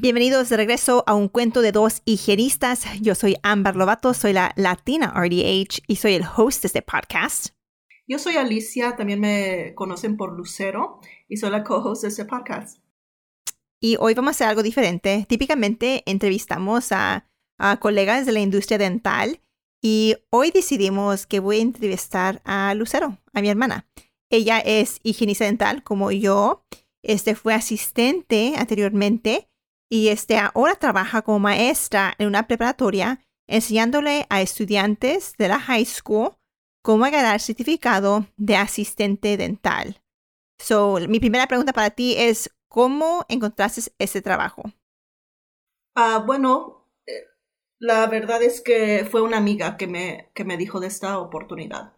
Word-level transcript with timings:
Bienvenidos 0.00 0.48
de 0.48 0.56
regreso 0.56 1.02
a 1.08 1.14
un 1.14 1.26
cuento 1.26 1.60
de 1.60 1.72
dos 1.72 2.02
higienistas. 2.04 2.84
Yo 3.00 3.16
soy 3.16 3.34
Amber 3.42 3.74
Lovato, 3.74 4.14
soy 4.14 4.32
la 4.32 4.52
Latina 4.54 5.12
RDH 5.12 5.82
y 5.88 5.96
soy 5.96 6.14
el 6.14 6.22
host 6.22 6.62
de 6.62 6.66
este 6.68 6.82
podcast. 6.82 7.48
Yo 8.06 8.20
soy 8.20 8.36
Alicia, 8.36 8.94
también 8.94 9.18
me 9.18 9.74
conocen 9.74 10.16
por 10.16 10.36
Lucero 10.36 11.00
y 11.26 11.38
soy 11.38 11.50
la 11.50 11.64
co-host 11.64 12.02
de 12.02 12.08
este 12.10 12.24
podcast. 12.26 12.78
Y 13.80 13.96
hoy 13.98 14.14
vamos 14.14 14.28
a 14.28 14.30
hacer 14.30 14.46
algo 14.46 14.62
diferente. 14.62 15.26
Típicamente 15.28 16.04
entrevistamos 16.06 16.92
a, 16.92 17.26
colegas 17.80 18.24
de 18.24 18.30
la 18.30 18.40
industria 18.40 18.78
dental 18.78 19.40
y 19.82 20.14
hoy 20.30 20.52
decidimos 20.52 21.26
que 21.26 21.40
voy 21.40 21.58
a 21.58 21.62
entrevistar 21.62 22.40
a 22.44 22.72
Lucero, 22.74 23.18
a 23.34 23.40
mi 23.40 23.48
hermana. 23.48 23.88
Ella 24.30 24.60
es 24.60 25.00
higienista 25.02 25.44
dental 25.44 25.82
como 25.82 26.12
yo. 26.12 26.62
Este 27.02 27.34
fue 27.34 27.52
asistente 27.52 28.54
anteriormente 28.56 29.48
y 29.90 30.08
este 30.08 30.38
ahora 30.38 30.74
trabaja 30.76 31.22
como 31.22 31.38
maestra 31.38 32.14
en 32.18 32.28
una 32.28 32.46
preparatoria 32.46 33.20
enseñándole 33.46 34.26
a 34.28 34.42
estudiantes 34.42 35.34
de 35.38 35.48
la 35.48 35.58
high 35.58 35.84
school 35.84 36.36
cómo 36.82 37.04
ganar 37.04 37.40
certificado 37.40 38.26
de 38.36 38.56
asistente 38.56 39.36
dental. 39.36 40.02
So, 40.58 40.98
mi 41.08 41.20
primera 41.20 41.46
pregunta 41.46 41.72
para 41.72 41.90
ti 41.90 42.14
es, 42.18 42.50
¿Cómo 42.68 43.24
encontraste 43.28 43.90
ese 43.98 44.20
trabajo? 44.20 44.62
Ah, 45.94 46.22
bueno, 46.24 46.86
eh, 47.06 47.24
la 47.78 48.06
verdad 48.06 48.42
es 48.42 48.60
que 48.60 49.06
fue 49.10 49.22
una 49.22 49.38
amiga 49.38 49.76
que 49.76 49.86
me, 49.86 50.30
que 50.34 50.44
me 50.44 50.58
dijo 50.58 50.78
de 50.78 50.88
esta 50.88 51.18
oportunidad. 51.18 51.94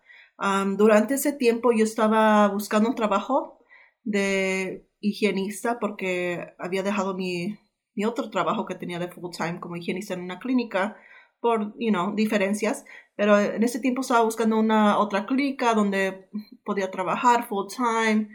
durante 0.78 1.14
ese 1.14 1.34
tiempo 1.34 1.72
yo 1.72 1.84
estaba 1.84 2.48
buscando 2.48 2.88
un 2.88 2.94
trabajo 2.94 3.58
de 4.05 4.88
higienista 5.00 5.78
porque 5.78 6.55
había 6.58 6.83
dejado 6.83 7.14
mi, 7.14 7.58
mi 8.00 8.06
otro 8.06 8.30
trabajo 8.30 8.64
que 8.64 8.74
tenía 8.74 8.98
de 8.98 9.08
full 9.08 9.30
time 9.30 9.60
como 9.60 9.76
higienista 9.76 10.14
en 10.14 10.22
una 10.22 10.38
clínica 10.38 10.96
por, 11.40 11.74
you 11.78 11.90
know, 11.90 12.14
diferencias, 12.14 12.84
pero 13.14 13.38
en 13.38 13.62
ese 13.62 13.80
tiempo 13.80 14.00
estaba 14.00 14.22
buscando 14.22 14.58
una 14.58 14.98
otra 14.98 15.26
clínica 15.26 15.74
donde 15.74 16.28
podía 16.64 16.90
trabajar 16.90 17.46
full 17.46 17.66
time 17.68 18.28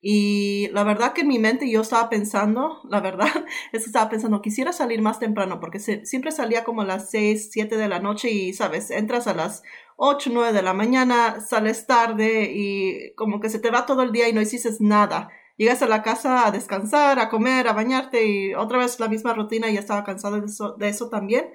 y 0.00 0.68
la 0.72 0.82
verdad 0.82 1.12
que 1.12 1.20
en 1.20 1.28
mi 1.28 1.38
mente 1.38 1.70
yo 1.70 1.82
estaba 1.82 2.10
pensando, 2.10 2.80
la 2.90 3.00
verdad, 3.00 3.28
es 3.72 3.84
que 3.84 3.86
estaba 3.86 4.10
pensando, 4.10 4.42
quisiera 4.42 4.72
salir 4.72 5.00
más 5.00 5.20
temprano, 5.20 5.60
porque 5.60 5.78
siempre 5.78 6.32
salía 6.32 6.64
como 6.64 6.82
a 6.82 6.84
las 6.84 7.10
6, 7.10 7.50
7 7.52 7.76
de 7.76 7.88
la 7.88 8.00
noche 8.00 8.28
y, 8.28 8.52
sabes, 8.52 8.90
entras 8.90 9.28
a 9.28 9.34
las 9.34 9.62
8, 9.96 10.30
9 10.32 10.52
de 10.52 10.62
la 10.62 10.74
mañana, 10.74 11.40
sales 11.40 11.86
tarde 11.86 12.50
y 12.52 13.14
como 13.14 13.38
que 13.38 13.48
se 13.48 13.60
te 13.60 13.70
va 13.70 13.86
todo 13.86 14.02
el 14.02 14.10
día 14.10 14.28
y 14.28 14.32
no 14.32 14.40
hiciste 14.40 14.70
nada. 14.80 15.28
Llegas 15.62 15.80
a 15.80 15.86
la 15.86 16.02
casa 16.02 16.44
a 16.44 16.50
descansar, 16.50 17.20
a 17.20 17.28
comer, 17.28 17.68
a 17.68 17.72
bañarte 17.72 18.26
y 18.26 18.52
otra 18.52 18.78
vez 18.78 18.98
la 18.98 19.06
misma 19.06 19.32
rutina 19.32 19.70
y 19.70 19.76
estaba 19.76 20.02
cansado 20.02 20.40
de 20.40 20.46
eso, 20.46 20.72
de 20.72 20.88
eso 20.88 21.08
también. 21.08 21.50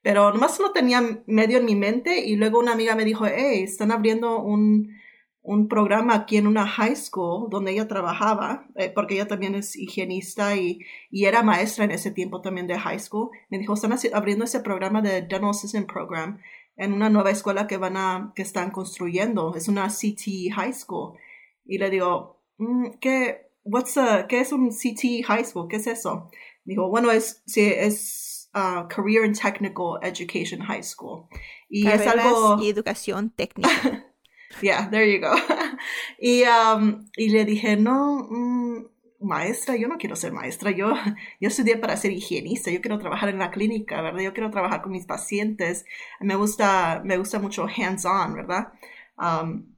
Pero 0.00 0.32
nomás 0.32 0.58
lo 0.58 0.72
tenía 0.72 1.02
medio 1.26 1.58
en 1.58 1.66
mi 1.66 1.76
mente 1.76 2.24
y 2.24 2.36
luego 2.36 2.60
una 2.60 2.72
amiga 2.72 2.94
me 2.94 3.04
dijo, 3.04 3.26
hey, 3.26 3.62
están 3.62 3.90
abriendo 3.90 4.40
un 4.40 4.88
un 5.42 5.68
programa 5.68 6.14
aquí 6.14 6.38
en 6.38 6.46
una 6.46 6.66
high 6.66 6.96
school 6.96 7.50
donde 7.50 7.72
ella 7.72 7.88
trabajaba, 7.88 8.68
eh, 8.76 8.90
porque 8.94 9.16
ella 9.16 9.26
también 9.26 9.54
es 9.54 9.76
higienista 9.76 10.56
y, 10.56 10.78
y, 11.10 11.26
era 11.26 11.42
maestra 11.42 11.84
en 11.84 11.90
ese 11.90 12.10
tiempo 12.12 12.40
también 12.40 12.66
de 12.66 12.78
high 12.78 13.00
school. 13.00 13.28
Me 13.50 13.58
dijo, 13.58 13.74
están 13.74 13.92
abriendo 14.14 14.46
ese 14.46 14.60
programa 14.60 15.02
de 15.02 15.20
Dental 15.20 15.50
Assistant 15.50 15.92
Program 15.92 16.40
en 16.76 16.94
una 16.94 17.10
nueva 17.10 17.32
escuela 17.32 17.66
que 17.66 17.76
van 17.76 17.98
a, 17.98 18.32
que 18.34 18.42
están 18.42 18.70
construyendo. 18.70 19.54
Es 19.54 19.68
una 19.68 19.88
CT 19.88 20.54
High 20.54 20.72
School. 20.72 21.18
Y 21.66 21.78
le 21.78 21.90
digo, 21.90 22.41
¿qué, 23.00 23.50
what's 23.64 23.98
¿qué 24.28 24.40
es 24.40 24.52
un 24.52 24.70
CT 24.70 25.24
High 25.26 25.44
School? 25.44 25.68
¿Qué 25.68 25.76
es 25.76 25.86
eso? 25.86 26.30
Dijo, 26.64 26.88
bueno, 26.88 27.10
es, 27.10 27.42
sí, 27.46 27.62
es 27.62 28.50
uh, 28.54 28.88
Career 28.88 29.24
and 29.24 29.38
Technical 29.38 29.98
Education 30.02 30.60
High 30.60 30.82
School. 30.82 31.26
Y 31.68 31.86
es 31.88 32.06
algo... 32.06 32.58
Y 32.60 32.68
educación 32.68 33.30
técnica. 33.30 33.70
Yeah, 34.60 34.90
there 34.90 35.10
you 35.10 35.18
go. 35.18 35.34
y, 36.18 36.44
um, 36.44 37.08
y 37.16 37.30
le 37.30 37.46
dije, 37.46 37.76
no, 37.76 38.28
mm, 38.28 38.84
maestra, 39.20 39.76
yo 39.76 39.88
no 39.88 39.96
quiero 39.96 40.16
ser 40.16 40.32
maestra, 40.32 40.70
yo, 40.70 40.92
yo 41.40 41.48
estudié 41.48 41.76
para 41.76 41.96
ser 41.96 42.12
higienista, 42.12 42.70
yo 42.70 42.80
quiero 42.80 42.98
trabajar 42.98 43.28
en 43.30 43.38
la 43.38 43.50
clínica, 43.50 44.02
¿verdad? 44.02 44.20
Yo 44.20 44.32
quiero 44.32 44.50
trabajar 44.50 44.82
con 44.82 44.92
mis 44.92 45.06
pacientes, 45.06 45.84
me 46.20 46.34
gusta, 46.34 47.02
me 47.04 47.16
gusta 47.16 47.38
mucho 47.38 47.66
hands-on, 47.66 48.34
¿verdad? 48.34 48.72
Um, 49.16 49.71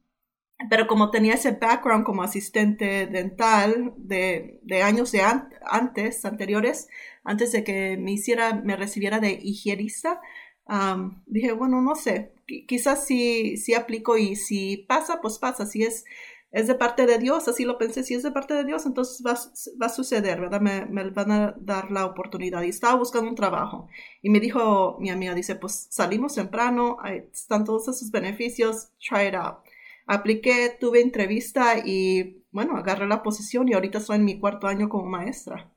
pero 0.70 0.86
como 0.86 1.10
tenía 1.10 1.34
ese 1.34 1.52
background 1.52 2.04
como 2.04 2.22
asistente 2.22 3.06
dental 3.06 3.92
de, 3.96 4.60
de 4.62 4.82
años 4.82 5.12
de 5.12 5.22
antes, 5.66 6.24
anteriores, 6.24 6.88
antes 7.24 7.52
de 7.52 7.64
que 7.64 7.96
me 7.96 8.12
hiciera, 8.12 8.54
me 8.54 8.76
recibiera 8.76 9.18
de 9.18 9.38
higienista, 9.42 10.20
um, 10.68 11.22
dije, 11.26 11.52
bueno, 11.52 11.80
no 11.80 11.94
sé, 11.96 12.34
quizás 12.66 13.06
si, 13.06 13.56
si 13.56 13.74
aplico 13.74 14.16
y 14.16 14.36
si 14.36 14.78
pasa, 14.88 15.20
pues 15.20 15.38
pasa. 15.38 15.66
Si 15.66 15.82
es, 15.82 16.04
es 16.52 16.66
de 16.68 16.76
parte 16.76 17.06
de 17.06 17.18
Dios, 17.18 17.48
así 17.48 17.64
lo 17.64 17.78
pensé, 17.78 18.04
si 18.04 18.14
es 18.14 18.22
de 18.22 18.30
parte 18.30 18.54
de 18.54 18.64
Dios, 18.64 18.86
entonces 18.86 19.24
va, 19.26 19.34
va 19.82 19.86
a 19.86 19.90
suceder, 19.90 20.40
¿verdad? 20.40 20.60
Me, 20.60 20.86
me, 20.86 21.10
van 21.10 21.32
a 21.32 21.54
dar 21.58 21.90
la 21.90 22.06
oportunidad. 22.06 22.62
Y 22.62 22.68
estaba 22.68 22.94
buscando 22.94 23.28
un 23.28 23.36
trabajo. 23.36 23.88
Y 24.22 24.30
me 24.30 24.40
dijo 24.40 24.98
mi 25.00 25.10
amiga, 25.10 25.34
dice, 25.34 25.56
pues 25.56 25.88
salimos 25.90 26.34
temprano, 26.34 26.98
están 27.32 27.64
todos 27.64 27.88
esos 27.88 28.10
beneficios, 28.10 28.90
try 29.00 29.28
it 29.28 29.34
out. 29.34 29.63
Apliqué, 30.06 30.76
tuve 30.78 31.00
entrevista 31.00 31.78
y 31.84 32.44
bueno, 32.50 32.76
agarré 32.76 33.06
la 33.06 33.22
posición 33.22 33.68
y 33.68 33.74
ahorita 33.74 33.98
estoy 33.98 34.16
en 34.16 34.24
mi 34.24 34.38
cuarto 34.38 34.66
año 34.66 34.88
como 34.88 35.06
maestra. 35.06 35.74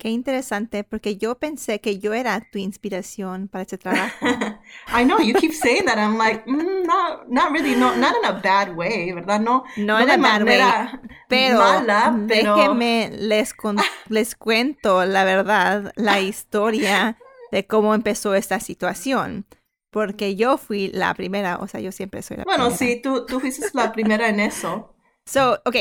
Qué 0.00 0.08
interesante, 0.08 0.82
porque 0.82 1.18
yo 1.18 1.38
pensé 1.38 1.82
que 1.82 1.98
yo 1.98 2.14
era 2.14 2.40
tu 2.50 2.58
inspiración 2.58 3.48
para 3.48 3.62
este 3.62 3.76
trabajo. 3.76 4.14
I 4.98 5.04
know, 5.04 5.18
you 5.18 5.34
keep 5.34 5.52
saying 5.52 5.84
that. 5.84 5.98
I'm 5.98 6.16
like, 6.16 6.46
mm, 6.46 6.86
not, 6.86 7.28
not 7.28 7.52
really, 7.52 7.76
no, 7.76 7.94
not 7.96 8.14
in 8.16 8.24
a 8.24 8.40
bad 8.40 8.74
way, 8.74 9.12
¿verdad? 9.12 9.40
No, 9.40 9.64
no, 9.76 9.98
no 9.98 10.02
in 10.02 10.08
a 10.08 10.16
bad 10.16 10.44
way. 10.44 10.62
Pero, 11.28 11.58
mala, 11.58 12.18
pero... 12.26 12.56
déjenme 12.56 13.10
les, 13.12 13.54
les 14.08 14.34
cuento 14.36 15.04
la 15.04 15.24
verdad, 15.24 15.92
la 15.96 16.20
historia 16.20 17.18
de 17.52 17.66
cómo 17.66 17.94
empezó 17.94 18.34
esta 18.34 18.58
situación. 18.58 19.44
Porque 19.90 20.36
yo 20.36 20.56
fui 20.56 20.88
la 20.88 21.14
primera, 21.14 21.58
o 21.58 21.66
sea, 21.66 21.80
yo 21.80 21.90
siempre 21.92 22.22
soy 22.22 22.38
la 22.38 22.44
primera. 22.44 22.64
Bueno, 22.64 22.76
sí, 22.76 23.00
tú, 23.02 23.26
tú 23.26 23.40
fuiste 23.40 23.66
la 23.74 23.92
primera 23.92 24.28
en 24.28 24.40
eso. 24.40 24.94
So, 25.26 25.60
ok, 25.64 25.76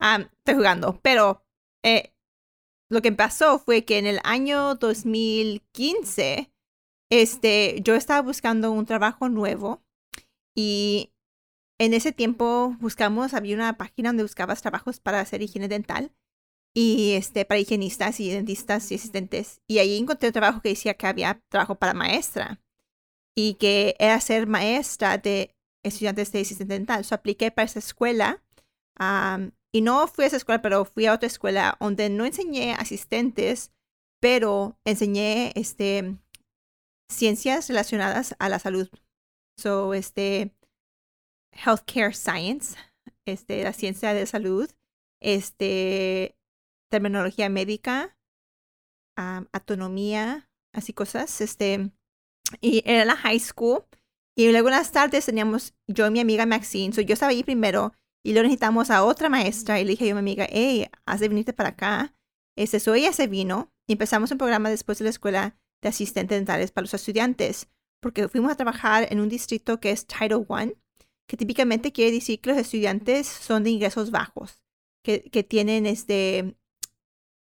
um, 0.00 0.22
estoy 0.38 0.54
jugando, 0.54 1.00
pero 1.02 1.42
eh, 1.82 2.12
lo 2.90 3.02
que 3.02 3.12
pasó 3.12 3.58
fue 3.58 3.84
que 3.84 3.98
en 3.98 4.06
el 4.06 4.20
año 4.24 4.74
2015, 4.74 6.52
este, 7.10 7.80
yo 7.82 7.94
estaba 7.94 8.22
buscando 8.22 8.70
un 8.70 8.86
trabajo 8.86 9.28
nuevo 9.28 9.82
y 10.54 11.12
en 11.78 11.94
ese 11.94 12.12
tiempo 12.12 12.76
buscamos, 12.80 13.34
había 13.34 13.54
una 13.54 13.76
página 13.76 14.10
donde 14.10 14.24
buscabas 14.24 14.62
trabajos 14.62 15.00
para 15.00 15.20
hacer 15.20 15.42
higiene 15.42 15.68
dental 15.68 16.12
y 16.74 17.12
este, 17.12 17.44
para 17.44 17.60
higienistas 17.60 18.20
y 18.20 18.30
dentistas 18.30 18.90
y 18.90 18.96
asistentes. 18.96 19.62
Y 19.66 19.78
ahí 19.78 19.96
encontré 19.96 20.28
un 20.28 20.32
trabajo 20.32 20.60
que 20.60 20.70
decía 20.70 20.94
que 20.94 21.06
había 21.06 21.40
trabajo 21.48 21.76
para 21.76 21.94
maestra 21.94 22.60
y 23.40 23.54
que 23.54 23.94
era 24.00 24.20
ser 24.20 24.48
maestra 24.48 25.16
de 25.16 25.54
estudiantes 25.84 26.32
de 26.32 26.40
asistente 26.40 26.74
dental. 26.74 27.04
So 27.04 27.14
apliqué 27.14 27.52
para 27.52 27.66
esa 27.66 27.78
escuela 27.78 28.42
y 29.72 29.80
no 29.80 30.08
fui 30.08 30.24
a 30.24 30.26
esa 30.26 30.38
escuela, 30.38 30.60
pero 30.60 30.84
fui 30.84 31.06
a 31.06 31.14
otra 31.14 31.28
escuela 31.28 31.76
donde 31.78 32.10
no 32.10 32.24
enseñé 32.24 32.74
asistentes, 32.74 33.70
pero 34.20 34.76
enseñé 34.84 35.52
este, 35.54 36.18
ciencias 37.08 37.68
relacionadas 37.68 38.34
a 38.40 38.48
la 38.48 38.58
salud. 38.58 38.90
So, 39.56 39.94
este, 39.94 40.52
healthcare 41.52 42.14
science, 42.14 42.76
este, 43.24 43.62
la 43.62 43.72
ciencia 43.72 44.14
de 44.14 44.26
salud, 44.26 44.68
este, 45.22 46.36
terminología 46.90 47.48
médica, 47.48 48.18
autonomía, 49.14 50.50
así 50.74 50.92
cosas, 50.92 51.40
este, 51.40 51.92
y 52.60 52.82
era 52.84 53.04
la 53.04 53.16
high 53.16 53.40
school. 53.40 53.84
Y 54.36 54.50
luego 54.52 54.68
en 54.68 54.74
las 54.74 54.92
tardes 54.92 55.26
teníamos 55.26 55.74
yo 55.88 56.06
y 56.06 56.10
mi 56.10 56.20
amiga 56.20 56.46
Maxine, 56.46 56.94
so 56.94 57.00
yo 57.00 57.14
estaba 57.14 57.30
ahí 57.30 57.42
primero 57.42 57.92
y 58.24 58.32
luego 58.32 58.44
necesitamos 58.44 58.90
a 58.90 59.04
otra 59.04 59.28
maestra 59.28 59.80
y 59.80 59.84
le 59.84 59.90
dije 59.90 60.10
a 60.10 60.14
mi 60.14 60.20
amiga, 60.20 60.46
hey, 60.50 60.86
has 61.06 61.20
de 61.20 61.28
venirte 61.28 61.52
para 61.52 61.70
acá. 61.70 62.14
Este, 62.56 62.78
so 62.78 62.94
ella 62.94 63.12
se 63.12 63.26
vino 63.26 63.72
y 63.86 63.92
empezamos 63.92 64.30
un 64.30 64.38
programa 64.38 64.70
después 64.70 64.98
de 64.98 65.04
la 65.04 65.10
escuela 65.10 65.56
de 65.82 65.88
asistentes 65.88 66.38
dentales 66.38 66.70
para 66.70 66.84
los 66.84 66.94
estudiantes, 66.94 67.68
porque 68.00 68.28
fuimos 68.28 68.52
a 68.52 68.56
trabajar 68.56 69.08
en 69.10 69.20
un 69.20 69.28
distrito 69.28 69.80
que 69.80 69.90
es 69.90 70.06
Title 70.06 70.46
I, 70.48 70.74
que 71.28 71.36
típicamente 71.36 71.92
quiere 71.92 72.12
decir 72.12 72.40
que 72.40 72.50
los 72.50 72.58
estudiantes 72.58 73.26
son 73.26 73.64
de 73.64 73.70
ingresos 73.70 74.10
bajos, 74.10 74.62
que, 75.04 75.22
que 75.30 75.42
tienen 75.42 75.86
este, 75.86 76.56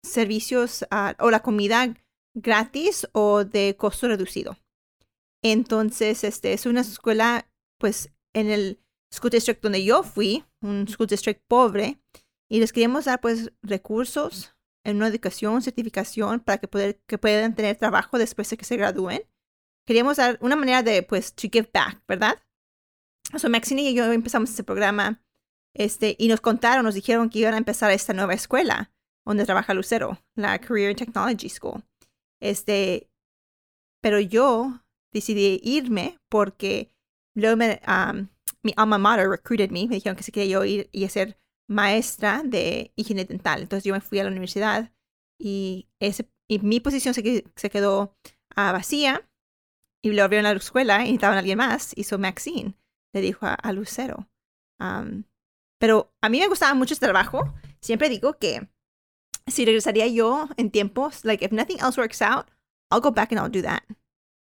servicios 0.02 0.87
ah, 0.90 1.14
o 1.19 1.31
la 1.31 1.40
comida 1.40 1.94
gratis 2.34 3.08
o 3.12 3.44
de 3.44 3.76
costo 3.76 4.08
reducido. 4.08 4.56
Entonces, 5.52 6.25
este 6.25 6.52
es 6.52 6.66
una 6.66 6.81
escuela, 6.81 7.48
pues, 7.78 8.12
en 8.34 8.50
el 8.50 8.81
school 9.12 9.31
district 9.31 9.62
donde 9.62 9.84
yo 9.84 10.02
fui, 10.02 10.44
un 10.60 10.88
school 10.88 11.06
district 11.06 11.43
pobre, 11.46 12.00
y 12.48 12.58
les 12.58 12.72
queríamos 12.72 13.04
dar, 13.04 13.20
pues, 13.20 13.52
recursos 13.62 14.56
en 14.84 14.96
una 14.96 15.08
educación, 15.08 15.62
certificación 15.62 16.40
para 16.40 16.58
que, 16.58 16.69
poder, 16.69 17.00
que 17.06 17.19
puedan 17.19 17.54
tener 17.54 17.76
trabajo 17.76 18.19
después 18.19 18.50
de 18.50 18.56
que 18.56 18.64
se 18.64 18.76
gradúen. 18.76 19.22
Queríamos 19.87 20.16
dar 20.16 20.38
una 20.40 20.56
manera 20.56 20.82
de, 20.82 21.02
pues, 21.02 21.34
to 21.34 21.49
give 21.52 21.70
back, 21.72 22.02
¿verdad? 22.08 22.42
So, 23.37 23.49
Maxine 23.49 23.82
y 23.82 23.94
yo 23.94 24.10
empezamos 24.12 24.50
este 24.50 24.64
programa, 24.64 25.22
este, 25.75 26.16
y 26.19 26.28
nos 26.28 26.40
contaron, 26.40 26.84
nos 26.84 26.94
dijeron 26.94 27.28
que 27.28 27.40
iban 27.40 27.54
a 27.54 27.58
empezar 27.58 27.90
esta 27.90 28.14
nueva 28.14 28.34
escuela 28.34 28.92
donde 29.25 29.44
trabaja 29.44 29.75
Lucero, 29.75 30.19
la 30.34 30.58
Career 30.60 30.90
and 30.90 30.99
Technology 30.99 31.49
School. 31.49 31.84
Este, 32.40 33.10
pero 34.00 34.20
yo 34.20 34.85
decidí 35.16 35.60
irme 35.62 36.18
porque 36.28 36.92
luego 37.34 37.56
me, 37.56 37.80
mi 38.62 38.72
alma 38.76 38.98
mater 38.98 39.28
recruited 39.28 39.70
me, 39.70 39.86
me 39.86 39.96
dijeron 39.96 40.16
que 40.16 40.22
se 40.22 40.32
quería 40.32 40.52
yo 40.52 40.64
ir 40.64 40.88
y 40.92 41.08
ser 41.08 41.38
maestra 41.68 42.42
de 42.44 42.92
higiene 42.96 43.24
dental. 43.24 43.62
Entonces 43.62 43.84
yo 43.84 43.94
me 43.94 44.00
fui 44.00 44.18
a 44.18 44.24
la 44.24 44.30
universidad 44.30 44.92
y, 45.40 45.88
ese, 46.00 46.30
y 46.48 46.58
mi 46.60 46.80
posición 46.80 47.14
se, 47.14 47.44
se 47.54 47.70
quedó 47.70 48.16
uh, 48.56 48.72
vacía 48.72 49.28
y 50.04 50.12
lo 50.12 50.22
abrieron 50.22 50.46
a 50.46 50.52
la 50.52 50.58
escuela 50.58 50.98
y 51.00 51.04
necesitaban 51.04 51.36
a 51.36 51.40
alguien 51.40 51.58
más. 51.58 51.92
Hizo 51.96 52.18
Maxine, 52.18 52.76
le 53.14 53.20
dijo 53.20 53.46
a, 53.46 53.72
Lucero. 53.72 54.28
pero 55.80 56.12
a 56.22 56.28
mí 56.28 56.38
me 56.38 56.48
gustaba 56.48 56.74
mucho 56.74 56.94
este 56.94 57.06
trabajo. 57.06 57.54
Siempre 57.80 58.08
digo 58.08 58.38
que 58.38 58.68
si 59.46 59.64
regresaría 59.64 60.06
yo 60.08 60.48
en 60.56 60.70
tiempos, 60.70 61.24
like 61.24 61.44
if 61.44 61.52
nothing 61.52 61.78
else 61.80 62.00
works 62.00 62.20
out, 62.22 62.46
I'll 62.90 63.00
go 63.00 63.10
back 63.10 63.32
and 63.32 63.40
I'll 63.40 63.50
do 63.50 63.62
that. 63.62 63.82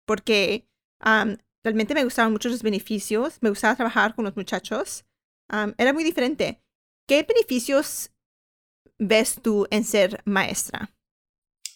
Porque 0.05 0.67
um, 1.05 1.37
realmente 1.63 1.93
me 1.93 2.03
gustaban 2.03 2.31
mucho 2.31 2.49
los 2.49 2.63
beneficios, 2.63 3.37
me 3.41 3.49
gustaba 3.49 3.75
trabajar 3.75 4.15
con 4.15 4.25
los 4.25 4.35
muchachos. 4.35 5.05
Um, 5.51 5.73
era 5.77 5.93
muy 5.93 6.03
diferente. 6.03 6.61
¿Qué 7.07 7.23
beneficios 7.23 8.11
ves 8.97 9.39
tú 9.41 9.67
en 9.69 9.83
ser 9.83 10.21
maestra? 10.25 10.89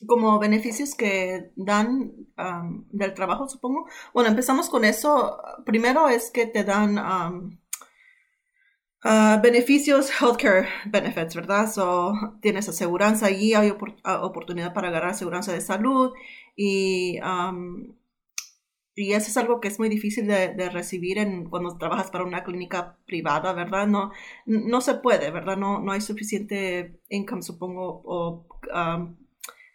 Como 0.06 0.38
beneficios 0.40 0.94
que 0.94 1.52
dan 1.56 2.14
um, 2.38 2.88
del 2.90 3.14
trabajo, 3.14 3.50
supongo. 3.50 3.88
Bueno, 4.14 4.30
empezamos 4.30 4.70
con 4.70 4.86
eso. 4.86 5.42
Primero 5.66 6.08
es 6.10 6.30
que 6.32 6.46
te 6.46 6.64
dan 6.64 7.60
Uh, 9.04 9.40
beneficios, 9.42 10.10
healthcare 10.20 10.68
benefits, 10.88 11.36
¿verdad? 11.36 11.72
So, 11.72 12.14
tienes 12.42 12.68
aseguranza 12.68 13.28
allí, 13.28 13.54
hay 13.54 13.72
ah, 14.04 14.26
oportunidad 14.26 14.74
para 14.74 14.88
agarrar 14.90 15.12
aseguranza 15.12 15.54
de 15.54 15.62
salud 15.62 16.14
y, 16.56 17.20
um, 17.22 17.96
y 18.98 19.14
eso 19.14 19.30
es 19.30 19.38
algo 19.38 19.62
que 19.62 19.68
es 19.68 19.78
muy 19.78 19.90
difícil 19.90 20.26
de, 20.26 20.70
recibir 20.72 21.20
en, 21.20 21.48
cuando 21.52 21.78
trabajas 21.78 22.10
para 22.10 22.24
una 22.24 22.44
clínica 22.44 22.98
privada, 23.06 23.54
¿verdad? 23.54 23.86
No, 23.86 24.12
no 24.48 24.82
se 24.82 24.96
puede, 24.96 25.30
¿verdad? 25.30 25.56
No, 25.56 25.80
no 25.80 25.92
hay 25.92 26.02
suficiente 26.02 27.00
income, 27.08 27.44
supongo, 27.44 28.02
o 28.04 28.48
um, 28.74 29.16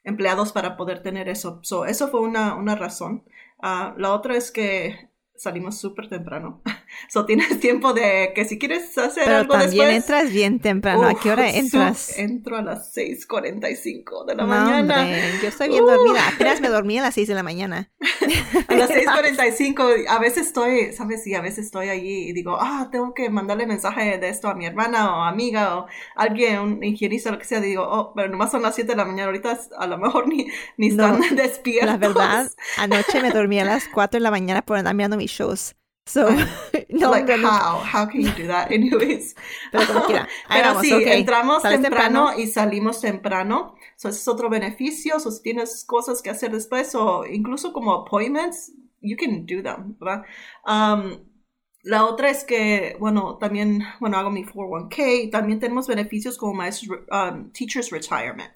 empleados 0.03 0.51
para 0.51 0.77
poder 0.77 1.05
tener 1.05 1.29
eso. 1.29 1.61
So, 1.63 1.87
eso 1.87 2.09
fue 2.09 2.19
una, 2.19 2.57
una 2.57 2.75
razón. 2.75 3.23
Uh, 3.59 3.97
la 3.97 4.13
otra 4.13 4.37
es 4.37 4.51
que 4.51 5.09
salimos 5.37 5.79
súper 5.79 6.09
temprano. 6.09 6.61
So 7.09 7.27
tienes 7.27 7.61
tiempo 7.61 7.93
de 7.93 8.33
que 8.35 8.45
si 8.45 8.59
quieres 8.59 8.97
hacer 8.97 9.25
Pero 9.25 9.39
algo 9.39 9.53
también 9.53 9.91
entras 9.91 10.33
bien 10.33 10.61
temprano. 10.61 11.07
¿A 11.07 11.15
qué 11.15 11.31
hora 11.31 11.51
entras? 11.51 12.19
Entro 12.19 12.57
a 12.57 12.63
las 12.63 12.97
6.45 12.97 14.27
de 14.27 14.35
la 14.35 14.47
mañana. 14.47 15.07
yo 15.43 15.49
estoy 15.49 15.69
bien 15.69 15.85
dormida. 15.85 16.29
Apenas 16.29 16.61
me 16.61 16.69
dormí 16.69 16.99
a 16.99 17.03
las 17.03 17.15
6 17.15 17.29
de 17.29 17.35
la 17.35 17.43
mañana. 17.43 17.91
a 18.69 18.75
las 18.75 18.91
6.45. 18.91 20.07
A 20.09 20.19
veces 20.19 20.47
estoy, 20.49 20.93
¿sabes? 20.93 21.23
Sí, 21.23 21.35
a 21.35 21.41
veces 21.41 21.67
estoy 21.67 21.89
allí 21.89 22.29
y 22.29 22.33
digo, 22.33 22.57
ah, 22.61 22.89
tengo 22.91 23.15
que 23.15 23.29
mandarle 23.31 23.67
mensaje 23.67 24.19
de 24.19 24.29
esto 24.29 24.49
a 24.49 24.55
mi 24.55 24.67
hermana 24.67 25.17
o 25.17 25.23
amiga 25.23 25.79
o 25.79 25.87
alguien, 26.17 26.59
un 26.59 26.83
higienista, 26.83 27.31
lo 27.31 27.39
que 27.39 27.45
sea. 27.45 27.61
Digo, 27.61 27.87
oh, 27.89 28.13
pero 28.15 28.29
nomás 28.29 28.51
son 28.51 28.63
las 28.63 28.75
7 28.75 28.93
de 28.93 28.97
la 28.97 29.05
mañana. 29.05 29.27
Ahorita 29.27 29.59
a 29.79 29.87
lo 29.87 29.99
mejor 29.99 30.29
ni, 30.29 30.47
ni 30.77 30.89
están 30.89 31.21
despiertos. 31.37 31.91
La 31.91 31.97
verdad, 31.97 32.51
anoche 32.79 33.21
me 33.21 33.31
dormí 33.31 33.61
a 33.61 33.65
las 33.65 33.89
4 33.89 34.19
de 34.19 34.23
la 34.23 34.31
mañana 34.31 34.63
por 34.63 34.79
andar 34.79 34.95
mirando 34.95 35.17
mis 35.17 35.31
shows. 35.31 35.75
So, 36.07 36.29
no, 36.91 37.11
like 37.11 37.29
how, 37.31 37.79
how 37.79 38.07
can 38.07 38.23
you 38.23 38.33
do 38.33 38.49
that 38.49 38.71
anyways? 38.73 39.35
Pero 39.71 39.87
como 39.87 40.07
quiera. 40.07 40.29
Pero 40.49 40.81
sí, 40.81 40.93
entramos 40.93 41.63
temprano, 41.63 42.37
y 42.37 42.47
salimos 42.49 43.01
temprano. 43.01 43.77
So, 43.97 44.09
ese 44.09 44.19
es 44.19 44.29
otro 44.29 44.51
beneficio. 44.51 45.21
So, 45.21 45.31
si 45.31 45.43
tienes 45.43 45.85
cosas 45.85 46.21
que 46.21 46.31
hacer 46.31 46.51
después 46.51 46.95
o 46.95 47.25
incluso 47.25 47.73
como 47.73 47.93
appointments, 47.95 48.73
you 49.01 49.17
can 49.17 49.47
do 49.47 49.63
them, 49.63 49.97
¿verdad? 50.01 50.25
Um, 50.67 51.25
la 51.85 52.05
otra 52.05 52.31
es 52.31 52.45
que, 52.45 52.97
bueno, 53.01 53.39
también, 53.39 53.85
bueno, 54.01 54.17
hago 54.17 54.31
mi 54.31 54.45
401k. 54.45 55.31
También 55.31 55.61
tenemos 55.61 55.87
beneficios 55.87 56.37
como 56.37 56.55
maestros, 56.55 57.01
um, 57.11 57.51
teachers 57.53 57.91
retirement. 57.91 58.53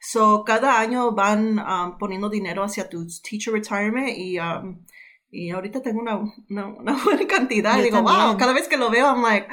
So, 0.00 0.44
cada 0.44 0.80
año 0.80 1.12
van 1.12 1.58
um, 1.58 1.98
poniendo 1.98 2.28
dinero 2.28 2.64
hacia 2.64 2.88
tu 2.88 3.06
teacher 3.22 3.52
retirement 3.52 4.16
y 4.16 4.38
um, 4.38 4.84
y 5.30 5.50
ahorita 5.50 5.82
tengo 5.82 6.00
una, 6.00 6.16
una, 6.48 6.96
buena 7.04 7.26
cantidad. 7.26 7.82
digo, 7.82 8.02
wow, 8.02 8.36
cada 8.38 8.52
vez 8.52 8.68
que 8.68 8.76
lo 8.76 8.90
veo, 8.90 9.06
I'm 9.06 9.22
like, 9.22 9.48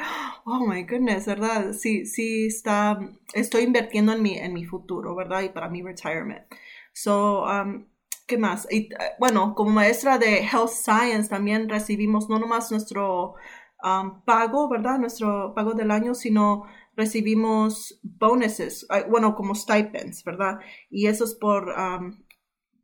oh 0.45 0.65
my 0.65 0.83
goodness, 0.83 1.25
¿verdad? 1.25 1.73
Sí, 1.73 2.05
sí 2.05 2.47
está, 2.47 2.99
estoy 3.33 3.63
invirtiendo 3.63 4.13
en 4.13 4.21
mi, 4.21 4.37
en 4.37 4.53
mi 4.53 4.65
futuro, 4.65 5.15
¿verdad? 5.15 5.41
Y 5.43 5.49
para 5.49 5.69
mi 5.69 5.81
retirement. 5.81 6.45
So, 6.93 7.43
um, 7.43 7.87
¿qué 8.25 8.37
más? 8.37 8.67
Y, 8.71 8.93
eh, 8.93 8.97
bueno, 9.19 9.53
como 9.53 9.71
maestra 9.71 10.17
de 10.17 10.39
Health 10.39 10.69
Science 10.69 11.29
también 11.29 11.67
recibimos 11.67 12.29
no 12.29 12.39
nomás 12.39 12.71
nuestro 12.71 13.35
um, 13.83 14.21
pago, 14.23 14.69
¿verdad? 14.69 14.97
Nuestro 14.97 15.53
pago 15.53 15.73
del 15.73 15.91
año, 15.91 16.15
sino 16.15 16.65
recibimos 16.95 17.99
bonuses, 18.03 18.87
eh, 18.89 19.05
bueno, 19.09 19.35
como 19.35 19.53
stipends, 19.55 20.23
¿verdad? 20.23 20.59
Y 20.89 21.07
eso 21.07 21.25
es 21.25 21.35
por 21.35 21.69
um, 21.69 22.24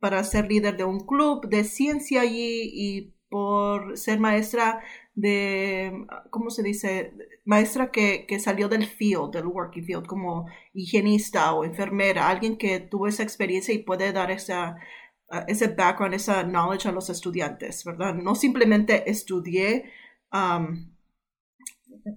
para 0.02 0.24
ser 0.24 0.48
líder 0.48 0.76
de 0.76 0.82
un 0.82 0.98
club 0.98 1.48
de 1.48 1.62
ciencia 1.62 2.22
allí 2.22 2.72
y 2.74 3.14
por 3.28 3.96
ser 3.96 4.18
maestra 4.18 4.82
de, 5.14 6.06
¿cómo 6.30 6.50
se 6.50 6.64
dice? 6.64 7.12
Maestra 7.44 7.92
que, 7.92 8.26
que, 8.26 8.40
salió 8.40 8.68
del 8.68 8.84
field, 8.84 9.30
del 9.32 9.46
working 9.46 9.84
field, 9.84 10.06
como 10.06 10.46
higienista 10.74 11.54
o 11.54 11.64
enfermera, 11.64 12.28
alguien 12.28 12.58
que 12.58 12.80
tuvo 12.80 13.06
esa 13.06 13.22
experiencia 13.22 13.72
y 13.72 13.78
puede 13.78 14.12
dar 14.12 14.32
esa, 14.32 14.76
ese 15.46 15.68
background, 15.68 16.14
esa 16.14 16.42
knowledge 16.42 16.88
a 16.88 16.92
los 16.92 17.08
estudiantes, 17.08 17.84
¿verdad? 17.84 18.12
No 18.12 18.34
simplemente 18.34 19.08
estudié 19.08 19.84
um, 20.32 20.90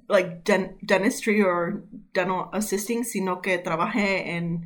like 0.08 0.42
dentistry 0.82 1.44
o 1.44 1.84
dental 2.14 2.50
assisting, 2.52 3.06
sino 3.06 3.44
que 3.44 3.60
trabajé 3.60 4.38
en 4.38 4.66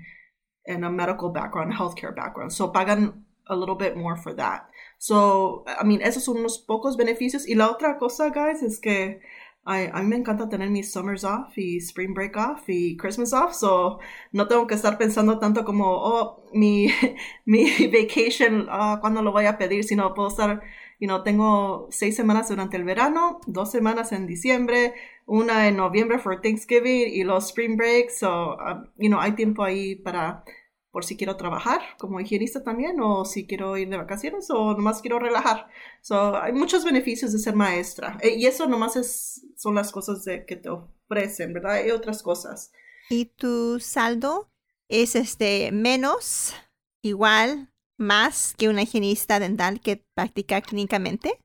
and 0.67 0.85
a 0.85 0.89
medical 0.89 1.29
background, 1.29 1.73
healthcare 1.73 2.15
background. 2.15 2.53
So 2.53 2.67
pagan 2.67 3.25
a 3.47 3.55
little 3.55 3.75
bit 3.75 3.97
more 3.97 4.15
for 4.15 4.33
that. 4.33 4.69
So, 4.99 5.63
I 5.67 5.83
mean, 5.83 6.01
esos 6.01 6.23
son 6.23 6.37
unos 6.37 6.59
pocos 6.59 6.97
beneficios. 6.97 7.47
Y 7.47 7.55
la 7.55 7.69
otra 7.69 7.97
cosa, 7.97 8.29
guys, 8.29 8.61
es 8.61 8.79
que 8.79 9.21
a 9.65 10.01
mí 10.01 10.07
me 10.07 10.15
encanta 10.15 10.49
tener 10.49 10.69
mis 10.69 10.91
summers 10.91 11.23
off 11.23 11.57
y 11.57 11.77
spring 11.77 12.13
break 12.13 12.35
off 12.37 12.67
y 12.67 12.97
Christmas 12.97 13.33
off, 13.33 13.53
so 13.53 13.99
no 14.31 14.47
tengo 14.47 14.65
que 14.65 14.75
estar 14.75 14.97
pensando 14.97 15.37
tanto 15.37 15.63
como, 15.63 15.85
oh, 15.85 16.43
mi, 16.53 16.87
mi 17.45 17.87
vacation, 17.87 18.67
uh, 18.69 18.99
¿cuándo 18.99 19.21
lo 19.21 19.31
voy 19.31 19.45
a 19.45 19.57
pedir? 19.57 19.83
Sino 19.83 20.13
puedo 20.13 20.29
estar, 20.29 20.61
you 20.99 21.07
know, 21.07 21.23
tengo 21.23 21.87
seis 21.91 22.15
semanas 22.15 22.49
durante 22.49 22.77
el 22.77 22.83
verano, 22.83 23.39
dos 23.47 23.71
semanas 23.71 24.11
en 24.11 24.27
diciembre, 24.27 24.93
una 25.25 25.67
en 25.67 25.77
noviembre 25.77 26.19
for 26.19 26.41
Thanksgiving 26.41 27.07
y 27.13 27.23
los 27.23 27.47
spring 27.47 27.77
breaks, 27.77 28.19
so, 28.19 28.57
um, 28.57 28.85
you 28.97 29.07
know, 29.07 29.19
hay 29.19 29.31
tiempo 29.31 29.63
ahí 29.63 29.95
para 29.95 30.43
por 30.91 31.05
si 31.05 31.15
quiero 31.15 31.37
trabajar 31.37 31.81
como 31.99 32.19
higienista 32.19 32.63
también 32.63 32.99
o 32.99 33.23
si 33.23 33.45
quiero 33.45 33.77
ir 33.77 33.89
de 33.89 33.97
vacaciones 33.97 34.49
o 34.49 34.73
nomás 34.73 35.01
quiero 35.01 35.19
relajar. 35.19 35.67
So, 36.01 36.35
hay 36.35 36.51
muchos 36.51 36.83
beneficios 36.83 37.31
de 37.31 37.39
ser 37.39 37.55
maestra 37.55 38.17
eh, 38.21 38.35
y 38.35 38.47
eso 38.47 38.67
nomás 38.67 38.95
es, 38.95 39.45
son 39.55 39.75
las 39.75 39.91
cosas 39.91 40.25
de, 40.25 40.45
que 40.45 40.55
te 40.55 40.69
ofrecen, 40.69 41.53
¿verdad? 41.53 41.73
Hay 41.73 41.91
otras 41.91 42.23
cosas. 42.23 42.71
¿Y 43.09 43.25
tu 43.25 43.79
saldo 43.79 44.51
es 44.87 45.15
este 45.15 45.71
menos, 45.71 46.55
igual, 47.03 47.71
más 47.99 48.55
que 48.57 48.69
una 48.69 48.81
higienista 48.81 49.39
dental 49.39 49.79
que 49.81 50.03
practica 50.15 50.61
clínicamente? 50.61 51.39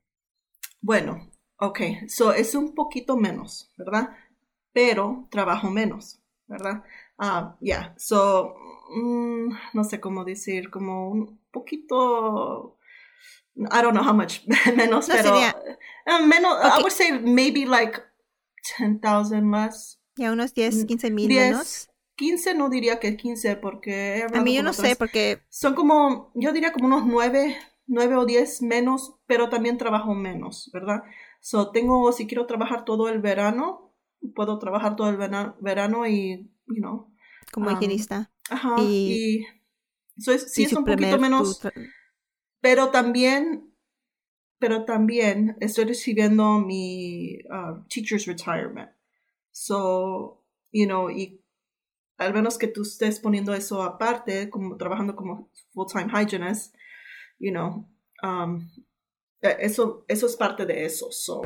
Bueno, 0.81 1.29
ok, 1.59 1.79
so 2.07 2.33
es 2.33 2.55
un 2.55 2.73
poquito 2.73 3.17
menos, 3.17 3.71
¿verdad? 3.77 4.09
Pero 4.73 5.27
trabajo 5.29 5.69
menos. 5.69 6.19
¿verdad? 6.47 6.83
Ah, 7.17 7.57
yeah, 7.59 7.95
so, 7.97 8.53
mm, 8.95 9.49
no 9.73 9.83
sé 9.83 9.99
cómo 9.99 10.23
decir, 10.23 10.69
como 10.69 11.09
un 11.09 11.39
poquito, 11.51 12.77
I 13.55 13.81
don't 13.81 13.93
know 13.95 14.03
how 14.03 14.13
much, 14.13 14.41
menos, 14.75 15.07
No, 15.07 15.15
pero, 15.15 15.33
sería- 15.33 15.55
eh, 16.05 16.25
menos, 16.27 16.55
I 16.63 16.67
Ok. 16.67 16.79
would 16.81 16.91
say 16.91 17.11
maybe 17.19 17.65
like 17.65 17.99
10,000 18.77 19.43
más. 19.43 19.99
Ya 20.17 20.31
unos 20.31 20.53
10, 20.53 20.83
Mm, 20.83 20.85
15 20.85 21.09
mil 21.09 21.29
10, 21.29 21.49
menos. 21.49 21.89
15 22.15 22.53
no 22.53 22.69
diría 22.69 22.99
que 22.99 23.17
15 23.17 23.55
porque 23.57 24.25
A 24.33 24.41
mí 24.41 24.53
yo 24.55 24.63
no 24.63 24.73
sé 24.73 24.81
otras- 24.81 24.97
porque 24.97 25.39
Son 25.49 25.73
como, 25.75 26.31
yo 26.35 26.51
diría 26.51 26.71
como 26.73 26.87
unos 26.87 27.05
9, 27.05 27.55
9 27.87 28.15
o 28.15 28.25
10 28.25 28.61
menos, 28.61 29.15
pero 29.25 29.49
también 29.49 29.77
trabajo 29.77 30.13
menos, 30.13 30.69
¿verdad? 30.73 31.03
So 31.41 31.71
tengo, 31.71 32.11
si 32.11 32.25
quiero 32.27 32.45
trabajar 32.45 32.83
todo 32.85 33.07
el 33.09 33.19
verano, 33.21 33.93
puedo 34.33 34.57
trabajar 34.59 34.95
todo 34.95 35.09
el 35.09 35.17
vena- 35.17 35.55
verano 35.61 36.07
y, 36.07 36.49
you 36.67 36.75
know, 36.81 37.13
como 37.51 37.67
um, 37.69 37.75
higienista. 37.75 38.31
ajá, 38.49 38.75
Y- 38.81 39.45
y, 40.17 40.21
so 40.21 40.31
es, 40.31 40.51
sí 40.53 40.63
y 40.63 40.65
es 40.65 40.73
un 40.73 40.83
poquito 40.85 41.17
menos, 41.19 41.61
pero 42.61 42.89
también, 42.89 43.71
pero 44.59 44.85
también 44.85 45.55
estoy 45.59 45.85
recibiendo 45.85 46.59
mi 46.59 47.35
uh, 47.49 47.83
teacher's 47.87 48.25
retirement. 48.25 48.89
So, 49.51 50.43
you 50.71 50.85
know, 50.87 51.09
y 51.09 51.41
al 52.17 52.33
menos 52.33 52.57
que 52.57 52.67
tú 52.67 52.83
estés 52.83 53.19
poniendo 53.19 53.53
eso 53.53 53.83
aparte, 53.83 54.49
como 54.49 54.77
trabajando 54.77 55.15
como 55.15 55.49
full-time 55.73 56.07
hygienist, 56.11 56.75
you 57.39 57.51
know, 57.51 57.87
um, 58.23 58.67
eh, 59.41 59.57
eso, 59.61 60.05
eso 60.07 60.27
es 60.27 60.35
parte 60.37 60.65
de 60.65 60.85
eso. 60.85 61.11
So, 61.11 61.41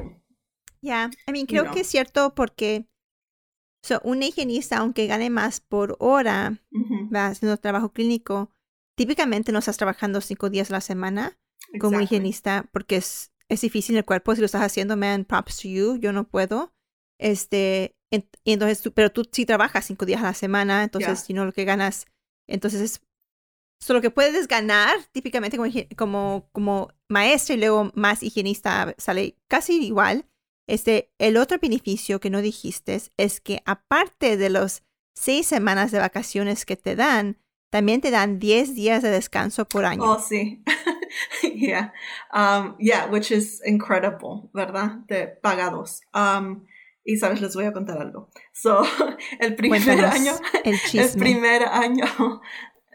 Ya, 0.81 1.09
I 1.27 1.31
mean, 1.31 1.45
creo 1.45 1.63
know. 1.63 1.73
que 1.73 1.81
es 1.81 1.87
cierto 1.87 2.33
porque 2.35 2.87
so, 3.83 4.01
un 4.03 4.23
higienista, 4.23 4.77
aunque 4.77 5.07
gane 5.07 5.29
más 5.29 5.59
por 5.59 5.95
hora, 5.99 6.61
va 7.13 7.27
haciendo 7.27 7.57
trabajo 7.57 7.91
clínico, 7.93 8.51
típicamente 8.97 9.51
no 9.51 9.59
estás 9.59 9.77
trabajando 9.77 10.21
cinco 10.21 10.49
días 10.49 10.69
a 10.71 10.75
la 10.75 10.81
semana 10.81 11.37
como 11.77 12.01
higienista 12.01 12.69
porque 12.71 12.97
es, 12.97 13.31
es 13.49 13.61
difícil 13.61 13.97
el 13.97 14.05
cuerpo. 14.05 14.35
Si 14.35 14.41
lo 14.41 14.45
estás 14.45 14.63
haciendo, 14.63 14.97
man, 14.97 15.25
props 15.25 15.57
to 15.61 15.67
you, 15.67 15.97
yo 15.97 16.13
no 16.13 16.27
puedo. 16.29 16.73
Este, 17.19 17.95
en- 17.97 17.98
entonces, 18.45 18.81
tú- 18.81 18.91
pero 18.93 19.11
tú 19.11 19.27
sí 19.31 19.45
trabajas 19.45 19.85
cinco 19.85 20.05
días 20.05 20.21
a 20.21 20.25
la 20.25 20.33
semana, 20.33 20.83
entonces, 20.83 21.19
Ya. 21.19 21.25
si 21.25 21.33
no 21.33 21.45
lo 21.45 21.51
que 21.53 21.65
ganas, 21.65 22.05
entonces 22.47 22.81
es 22.81 23.01
so, 23.81 23.93
lo 23.93 24.01
que 24.01 24.09
puedes 24.11 24.47
ganar 24.47 24.97
típicamente 25.13 25.55
como, 25.57 25.69
como, 25.95 26.49
como 26.51 26.89
maestra 27.07 27.55
y 27.55 27.59
luego 27.59 27.91
más 27.95 28.23
higienista 28.23 28.93
sale 28.97 29.37
casi 29.47 29.85
igual. 29.85 30.25
Este, 30.67 31.11
el 31.17 31.37
otro 31.37 31.57
beneficio 31.59 32.19
que 32.19 32.29
no 32.29 32.41
dijiste 32.41 33.01
es 33.17 33.39
que 33.41 33.61
aparte 33.65 34.37
de 34.37 34.49
los 34.49 34.83
seis 35.15 35.47
semanas 35.47 35.91
de 35.91 35.99
vacaciones 35.99 36.65
que 36.65 36.75
te 36.75 36.95
dan, 36.95 37.37
también 37.71 38.01
te 38.01 38.11
dan 38.11 38.37
10 38.39 38.75
días 38.75 39.01
de 39.01 39.09
descanso 39.11 39.65
por 39.65 39.85
año. 39.85 40.03
Oh, 40.03 40.19
sí. 40.19 40.63
yeah. 41.55 41.93
Um, 42.33 42.75
yeah, 42.79 43.05
which 43.09 43.31
is 43.31 43.61
incredible, 43.65 44.49
¿verdad? 44.53 44.97
De 45.07 45.27
pagados. 45.27 46.01
Um, 46.13 46.65
y 47.03 47.17
sabes, 47.17 47.41
les 47.41 47.55
voy 47.55 47.65
a 47.65 47.73
contar 47.73 47.99
algo. 48.01 48.29
So, 48.53 48.81
el 49.39 49.55
primer 49.55 49.83
Cuéntanos 49.83 50.13
año, 50.13 50.33
el 50.63 50.79
el 50.99 51.11
primer 51.19 51.63
año, 51.63 52.05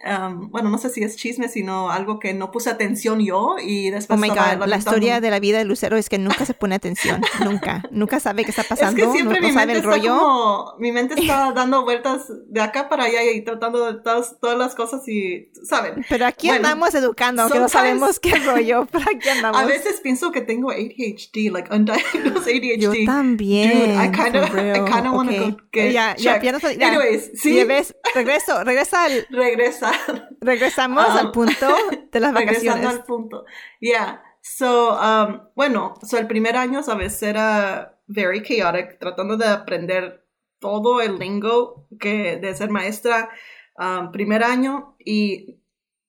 um, 0.05 0.51
bueno, 0.51 0.71
no 0.71 0.79
sé 0.79 0.91
si 0.91 1.03
es 1.03 1.17
chisme, 1.17 1.49
sino 1.49 1.91
algo 1.91 2.19
que 2.19 2.35
no 2.35 2.51
puse 2.51 2.71
atención 2.71 3.21
yo 3.21 3.57
y 3.63 3.91
después 3.91 4.19
Oh 4.19 4.21
my 4.21 4.29
God, 4.29 4.67
la 4.67 4.77
historia 4.77 5.21
de 5.21 5.31
la 5.31 5.41
vida 5.41 5.59
de 5.59 5.65
Lucero 5.65 5.97
es 5.97 6.09
que 6.09 6.19
nunca 6.19 6.45
se 6.45 6.55
pone 6.55 6.75
atención, 6.75 7.23
nunca, 7.45 7.83
nunca 7.91 8.21
sabe 8.21 8.45
qué 8.45 8.51
está 8.51 8.63
pasando, 8.65 9.01
es 9.01 9.07
que 9.07 9.13
siempre 9.13 9.41
no, 9.41 9.43
no 9.43 9.49
mi 9.49 9.55
sabe 9.55 9.67
mente 9.67 9.79
está 9.81 9.91
rollo. 9.91 10.19
como, 10.19 10.75
mi 10.79 10.93
mente 10.93 11.21
está 11.21 11.53
dando 11.53 11.83
vueltas 11.83 12.27
de 12.47 12.61
acá 12.61 12.89
para 12.89 13.05
allá 13.05 13.23
y 13.25 13.43
tratando 13.43 13.93
de 13.93 14.01
todas, 14.01 14.39
todas 14.41 14.59
las 14.59 14.75
cosas 14.75 15.07
y, 15.09 15.51
¿saben? 15.65 16.05
Pero 16.09 16.27
aquí 16.27 16.49
Bueno, 16.49 16.69
andamos 16.69 16.95
educando, 16.95 17.43
aunque 17.43 17.59
no 17.59 17.69
sabemos 17.69 18.19
qué 18.21 18.35
rollo, 18.45 18.87
pero 18.91 19.05
aquí 19.15 19.29
andamos. 19.29 19.61
A 19.61 19.65
veces 19.65 20.01
pienso 20.03 20.33
que 20.33 20.41
tengo 20.41 20.71
ADHD, 20.71 21.51
like 21.53 21.75
undiagnosed 21.75 22.49
ADHD. 22.49 22.81
Yo 22.81 22.93
también. 23.07 23.71
Dude, 23.71 23.95
I 23.95 24.11
kind 24.11 24.37
of, 24.37 25.15
want 25.15 25.31
to 25.31 25.51
go 25.51 25.57
get 25.73 25.93
ya, 25.93 26.17
ya, 26.17 26.41
ya 26.41 26.59
ya. 26.59 26.89
Anyways, 26.89 27.31
sí, 27.35 27.65
ves, 27.65 27.95
regreso, 28.15 28.63
regresa 28.65 29.05
al, 29.05 29.27
regresar, 29.31 29.94
regresamos 30.41 31.07
Um, 31.07 31.17
al 31.19 31.31
punto 31.31 31.67
de 32.11 32.21
las 32.21 32.35
regresando 32.35 32.89
vacaciones. 32.89 33.01
al 33.01 33.05
punto. 33.05 33.45
Yeah, 33.81 34.23
so, 34.43 34.97
um, 34.99 35.49
bueno, 35.55 35.95
so 36.03 36.19
el 36.19 36.27
primer 36.27 36.57
año, 36.57 36.83
sabes, 36.83 37.23
era 37.23 37.99
very 38.07 38.43
chaotic, 38.43 38.99
tratando 38.99 39.37
de 39.37 39.47
aprender 39.49 40.25
todo 40.61 41.01
el 41.01 41.19
lingo 41.19 41.87
que 41.99 42.37
de 42.37 42.55
ser 42.55 42.71
maestra, 42.71 43.31
um, 43.79 44.13
primer 44.13 44.43
año, 44.43 44.97
y 44.99 45.61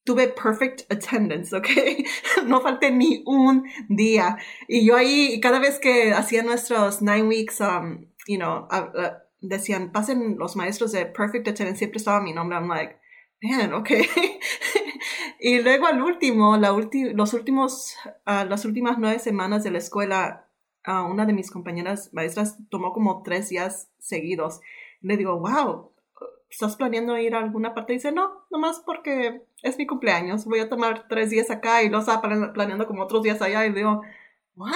tuve 0.05 0.27
perfect 0.27 0.89
attendance, 0.91 1.55
¿ok? 1.55 1.67
no 2.45 2.61
falté 2.61 2.91
ni 2.91 3.23
un 3.25 3.63
día. 3.89 4.37
Y 4.67 4.85
yo 4.85 4.95
ahí, 4.95 5.39
cada 5.41 5.59
vez 5.59 5.79
que 5.79 6.13
hacía 6.13 6.43
nuestros 6.43 7.01
nine 7.01 7.23
weeks, 7.23 7.59
um, 7.59 8.05
you 8.27 8.37
know, 8.37 8.67
uh, 8.71 8.97
uh, 8.97 9.11
decían, 9.41 9.91
pasen 9.91 10.37
los 10.37 10.55
maestros 10.55 10.91
de 10.91 11.05
perfect 11.05 11.47
attendance, 11.47 11.79
siempre 11.79 11.97
estaba 11.97 12.21
mi 12.21 12.33
nombre. 12.33 12.55
I'm 12.57 12.67
like, 12.67 12.97
man, 13.49 13.73
ok. 13.73 13.89
y 15.39 15.59
luego 15.61 15.87
al 15.87 16.01
último, 16.01 16.57
la 16.57 16.73
ulti 16.73 17.13
los 17.13 17.33
últimos, 17.33 17.95
uh, 18.25 18.45
las 18.47 18.65
últimas 18.65 18.97
nueve 18.97 19.19
semanas 19.19 19.63
de 19.63 19.71
la 19.71 19.77
escuela, 19.79 20.47
uh, 20.87 21.09
una 21.09 21.25
de 21.25 21.33
mis 21.33 21.51
compañeras 21.51 22.13
maestras 22.13 22.57
tomó 22.69 22.93
como 22.93 23.23
tres 23.23 23.49
días 23.49 23.89
seguidos. 23.99 24.61
Le 25.01 25.17
digo, 25.17 25.39
wow, 25.39 25.91
¿estás 26.49 26.75
planeando 26.75 27.17
ir 27.17 27.35
a 27.35 27.39
alguna 27.39 27.73
parte? 27.73 27.93
Y 27.93 27.97
dice, 27.97 28.11
no, 28.11 28.45
nomás 28.49 28.79
porque 28.85 29.43
es 29.61 29.77
mi 29.77 29.85
cumpleaños, 29.85 30.45
voy 30.45 30.59
a 30.59 30.69
tomar 30.69 31.07
tres 31.07 31.29
días 31.29 31.49
acá 31.51 31.83
y 31.83 31.87
estaba 31.87 32.21
plan- 32.21 32.53
planeando 32.53 32.87
como 32.87 33.03
otros 33.03 33.23
días 33.23 33.41
allá 33.41 33.65
y 33.65 33.69
le 33.71 33.77
digo, 33.79 34.01
what? 34.55 34.71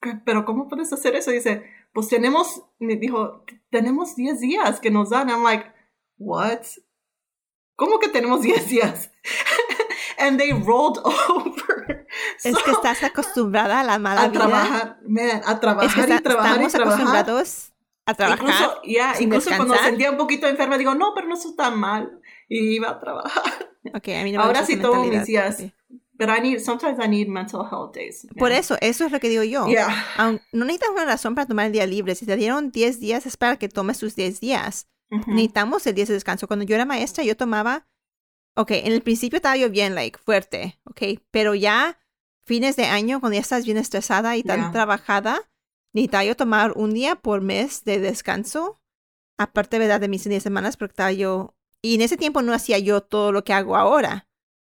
¿Qué- 0.00 0.20
¿Pero 0.24 0.44
cómo 0.44 0.68
puedes 0.68 0.92
hacer 0.92 1.14
eso? 1.14 1.30
Dice, 1.30 1.64
pues 1.92 2.08
tenemos, 2.08 2.64
me 2.78 2.96
dijo, 2.96 3.44
tenemos 3.70 4.16
10 4.16 4.40
días 4.40 4.80
que 4.80 4.90
nos 4.90 5.10
dan. 5.10 5.30
I'm 5.30 5.42
like, 5.44 5.66
what? 6.18 6.62
¿Cómo 7.76 7.98
que 7.98 8.08
tenemos 8.08 8.42
10 8.42 8.68
días? 8.68 9.10
And 10.18 10.38
they 10.38 10.52
rolled 10.52 10.98
over. 11.04 12.06
Es 12.44 12.52
So, 12.54 12.64
que 12.64 12.70
estás 12.70 13.02
acostumbrada 13.02 13.80
a 13.80 13.84
la 13.84 13.98
mala 13.98 14.22
a 14.22 14.28
vida. 14.28 14.40
trabajar, 14.40 14.98
man, 15.06 15.42
a 15.44 15.58
trabajar 15.60 15.88
Es 15.88 15.94
que 15.94 16.00
y 16.00 16.04
está- 16.04 16.20
trabajar 16.22 16.60
y 16.62 16.64
estamos 16.64 16.72
trabajar. 16.72 17.00
acostumbrados 17.00 17.72
a 18.06 18.14
trabajar. 18.14 18.38
Incluso, 18.84 19.14
sin 19.16 19.22
incluso 19.24 19.50
cuando 19.56 19.74
sentía 19.76 20.10
un 20.10 20.16
poquito 20.16 20.46
enferma, 20.46 20.78
digo, 20.78 20.94
no, 20.94 21.12
pero 21.14 21.26
no 21.26 21.34
está 21.34 21.54
tan 21.56 21.78
mal. 21.78 22.20
Y 22.48 22.76
iba 22.76 22.90
a 22.90 23.00
trabajar. 23.00 23.42
Ok, 23.94 24.08
a 24.08 24.22
mí 24.22 24.32
no 24.32 24.42
Ahora 24.42 24.64
sí 24.64 24.76
tomo 24.76 25.04
mis 25.04 25.24
días. 25.24 25.58
Ok. 25.60 25.72
But 26.16 26.28
I 26.28 26.40
need, 26.40 26.60
sometimes 26.60 26.98
I 27.04 27.08
need 27.08 27.26
mental 27.26 27.66
health 27.68 27.92
days. 27.94 28.24
Por 28.38 28.50
man. 28.50 28.58
eso, 28.58 28.76
eso 28.80 29.04
es 29.06 29.10
lo 29.10 29.18
que 29.18 29.28
digo 29.28 29.42
yo. 29.42 29.66
Yeah. 29.66 29.88
No 30.52 30.64
necesitas 30.64 30.90
una 30.90 31.04
razón 31.06 31.34
para 31.34 31.46
tomar 31.48 31.66
el 31.66 31.72
día 31.72 31.86
libre. 31.86 32.14
Si 32.14 32.24
te 32.24 32.36
dieron 32.36 32.70
10 32.70 33.00
días, 33.00 33.26
es 33.26 33.36
para 33.36 33.56
que 33.56 33.68
tomes 33.68 33.98
tus 33.98 34.14
10 34.14 34.38
días. 34.38 34.86
Ujú. 35.10 35.30
Necesitamos 35.30 35.86
el 35.86 35.94
día 35.94 36.04
de 36.06 36.14
descanso. 36.14 36.46
Cuando 36.46 36.64
yo 36.64 36.74
era 36.74 36.84
maestra, 36.84 37.24
yo 37.24 37.36
tomaba, 37.36 37.86
ok, 38.56 38.70
en 38.72 38.92
el 38.92 39.02
principio 39.02 39.36
estaba 39.36 39.56
yo 39.56 39.70
bien, 39.70 39.94
like, 39.94 40.18
fuerte, 40.18 40.78
ok, 40.84 41.20
pero 41.30 41.54
ya 41.54 41.98
fines 42.46 42.76
de 42.76 42.84
año, 42.86 43.20
cuando 43.20 43.34
ya 43.34 43.40
estás 43.40 43.64
bien 43.64 43.78
estresada 43.78 44.36
y 44.36 44.42
tan 44.42 44.58
Yeah. 44.60 44.72
trabajada, 44.72 45.40
necesitaba 45.94 46.24
yo 46.24 46.36
tomar 46.36 46.72
un 46.76 46.92
día 46.92 47.16
por 47.16 47.40
mes 47.40 47.84
de 47.84 48.00
descanso, 48.00 48.80
aparte, 49.38 49.78
¿verdad?, 49.78 50.00
de 50.00 50.08
mis 50.08 50.24
10 50.24 50.42
semanas, 50.42 50.76
porque 50.76 50.92
estaba 50.92 51.12
yo, 51.12 51.54
y 51.82 51.94
en 51.94 52.02
ese 52.02 52.16
tiempo 52.16 52.42
no 52.42 52.52
hacía 52.52 52.78
yo 52.78 53.00
todo 53.02 53.32
lo 53.32 53.44
que 53.44 53.52
hago 53.52 53.76
ahora, 53.76 54.28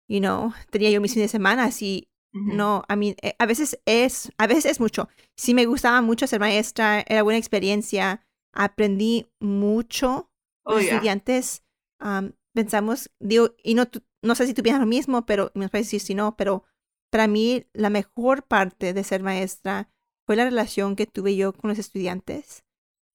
you 0.08 0.18
know, 0.18 0.52
tenía 0.70 0.90
yo 0.90 1.00
mis 1.00 1.12
fines 1.14 1.30
de 1.30 1.38
semana 1.38 1.64
así, 1.64 2.08
no, 2.32 2.84
a 2.88 2.94
mí, 2.96 3.16
eh, 3.22 3.34
a 3.38 3.46
veces 3.46 3.80
es, 3.86 4.30
a 4.38 4.46
veces 4.46 4.64
es 4.64 4.78
mucho. 4.80 5.08
Sí 5.36 5.52
me 5.52 5.66
gustaba 5.66 6.00
mucho 6.00 6.26
ser 6.28 6.38
maestra, 6.38 7.04
era 7.08 7.22
buena 7.24 7.38
experiencia, 7.38 8.24
aprendí 8.52 9.30
mucho. 9.40 10.30
Oh, 10.64 10.74
Los 10.74 10.84
yeah. 10.84 10.94
estudiantes 10.94 11.64
am, 11.98 12.34
pensamos, 12.54 13.10
digo, 13.18 13.54
y 13.62 13.74
no, 13.74 13.86
tú- 13.86 14.02
no 14.22 14.34
sé 14.34 14.46
si 14.46 14.54
tú 14.54 14.62
piensas 14.62 14.80
lo 14.80 14.86
mismo, 14.86 15.24
pero 15.26 15.50
me 15.54 15.68
puedes 15.68 15.86
decir 15.86 16.00
si 16.00 16.14
no, 16.14 16.36
pero 16.36 16.64
para 17.10 17.26
mí 17.26 17.66
la 17.72 17.90
mejor 17.90 18.46
parte 18.46 18.92
de 18.92 19.04
ser 19.04 19.22
maestra 19.22 19.90
fue 20.26 20.36
la 20.36 20.44
relación 20.44 20.96
que 20.96 21.06
tuve 21.06 21.36
yo 21.36 21.52
con 21.52 21.70
los 21.70 21.78
estudiantes, 21.78 22.64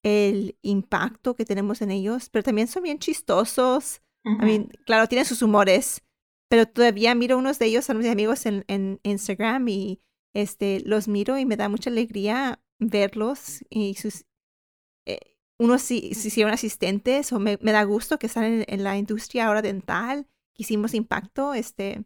el 0.03 0.57
impacto 0.61 1.35
que 1.35 1.45
tenemos 1.45 1.81
en 1.81 1.91
ellos, 1.91 2.29
pero 2.29 2.43
también 2.43 2.67
son 2.67 2.83
bien 2.83 2.99
chistosos. 2.99 4.01
I 4.39 4.45
mean, 4.45 4.69
claro, 4.85 5.07
tienen 5.07 5.25
sus 5.25 5.41
humores, 5.41 6.03
pero 6.49 6.67
todavía 6.67 7.15
miro 7.15 7.37
unos 7.37 7.57
de 7.59 7.67
ellos, 7.67 7.85
son 7.85 7.97
mis 7.97 8.07
amigos 8.09 8.45
en, 8.45 8.65
en 8.67 8.99
Instagram 9.03 9.67
y 9.67 10.01
este, 10.33 10.81
los 10.85 11.07
miro 11.07 11.37
y 11.37 11.45
me 11.45 11.57
da 11.57 11.69
mucha 11.69 11.89
alegría 11.89 12.61
verlos 12.79 13.63
y 13.69 13.95
sus... 13.95 14.25
unos 15.57 15.81
se 15.81 15.95
hicieron 15.95 16.53
asistentes 16.53 17.31
o 17.31 17.39
me, 17.39 17.57
me 17.61 17.71
da 17.71 17.83
gusto 17.83 18.19
que 18.19 18.27
están 18.27 18.65
en, 18.67 18.83
la 18.83 18.97
industria 18.97 19.47
ahora 19.47 19.61
dental, 19.61 20.27
que 20.53 20.63
hicimos 20.63 20.93
impacto, 20.93 21.53
este... 21.53 22.05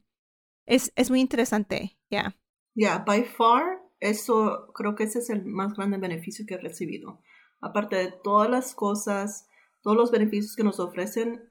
Es, 0.66 0.94
es 0.96 1.10
muy 1.10 1.20
interesante, 1.20 1.98
ya. 2.12 2.38
Yeah, 2.76 3.00
by 3.00 3.24
far, 3.24 3.82
eso 4.00 4.72
creo 4.76 4.94
que 4.94 5.06
ese 5.06 5.18
es 5.18 5.32
el 5.32 5.44
más 5.44 5.74
grande 5.74 5.98
beneficio 5.98 6.46
que 6.48 6.54
he 6.54 6.60
recibido. 6.60 7.24
Aparte 7.60 7.96
de 7.96 8.14
todas 8.24 8.52
las 8.52 8.76
cosas 8.76 9.50
todos 9.82 9.98
los 9.98 10.12
beneficios 10.12 10.56
que 10.56 10.64
nos 10.64 10.80
ofrecen, 10.80 11.50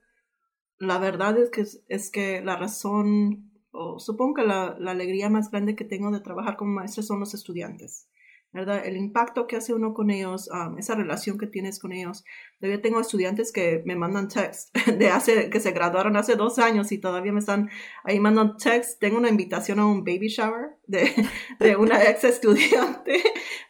la 0.77 0.97
verdad 0.97 1.37
es 1.37 1.49
que, 1.49 1.65
es 1.87 2.11
que 2.11 2.41
la 2.41 2.55
razón, 2.55 3.51
o 3.71 3.99
supongo 3.99 4.35
que 4.35 4.43
la, 4.43 4.77
la 4.79 4.91
alegría 4.91 5.29
más 5.29 5.51
grande 5.51 5.75
que 5.75 5.85
tengo 5.85 6.11
de 6.11 6.21
trabajar 6.21 6.55
como 6.57 6.73
maestra 6.73 7.03
son 7.03 7.19
los 7.19 7.33
estudiantes. 7.33 8.08
¿Verdad? 8.51 8.85
El 8.85 8.97
impacto 8.97 9.45
que 9.45 9.57
hace 9.57 9.73
uno 9.73 9.93
con 9.93 10.09
ellos, 10.09 10.49
um, 10.51 10.77
esa 10.79 10.95
relación 10.95 11.37
que 11.37 11.45
tienes 11.45 11.79
con 11.79 11.91
ellos. 11.91 12.25
Todavía 12.59 12.81
tengo 12.81 12.99
estudiantes 12.99 13.51
que 13.51 13.83
me 13.85 13.95
mandan 13.95 14.27
text 14.27 14.75
de 14.87 15.09
hace, 15.09 15.49
que 15.49 15.59
se 15.59 15.71
graduaron 15.71 16.17
hace 16.17 16.35
dos 16.35 16.57
años 16.57 16.91
y 16.91 16.97
todavía 16.97 17.31
me 17.31 17.39
están 17.39 17.69
ahí 18.03 18.19
mandando 18.19 18.57
text. 18.57 18.99
Tengo 18.99 19.17
una 19.17 19.29
invitación 19.29 19.79
a 19.79 19.85
un 19.85 20.03
baby 20.03 20.29
shower 20.29 20.77
de, 20.87 21.13
de 21.59 21.75
una 21.75 22.03
ex 22.03 22.23
estudiante. 22.23 23.21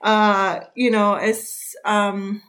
Uh, 0.01 0.65
you 0.75 0.89
know, 0.89 1.17
es, 1.17 1.77
um, 1.85 2.39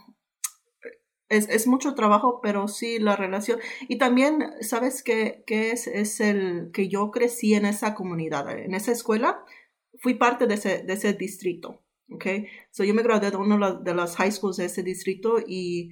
es, 1.29 1.49
es, 1.49 1.67
mucho 1.67 1.95
trabajo, 1.95 2.41
pero 2.41 2.69
sí 2.69 3.01
la 3.01 3.17
relación. 3.17 3.59
Y 3.89 3.99
también, 3.99 4.53
¿sabes 4.61 5.03
qué, 5.03 5.43
qué 5.47 5.73
es? 5.73 5.89
Es 5.89 6.21
el 6.21 6.71
que 6.73 6.89
yo 6.89 7.11
crecí 7.11 7.55
en 7.55 7.67
esa 7.67 7.95
comunidad, 7.95 8.49
en 8.57 8.75
esa 8.75 8.93
escuela. 8.93 9.45
Fui 9.99 10.15
parte 10.15 10.47
de 10.47 10.55
ese, 10.55 10.83
de 10.85 10.93
ese 10.93 11.13
distrito. 11.13 11.83
Okay, 12.13 12.49
so 12.71 12.83
yo 12.83 12.93
me 12.93 13.03
gradué 13.03 13.31
de 13.31 13.37
una 13.37 13.73
de 13.73 13.95
las 13.95 14.17
high 14.17 14.33
schools 14.33 14.57
de 14.57 14.65
ese 14.65 14.83
distrito 14.83 15.37
y 15.47 15.91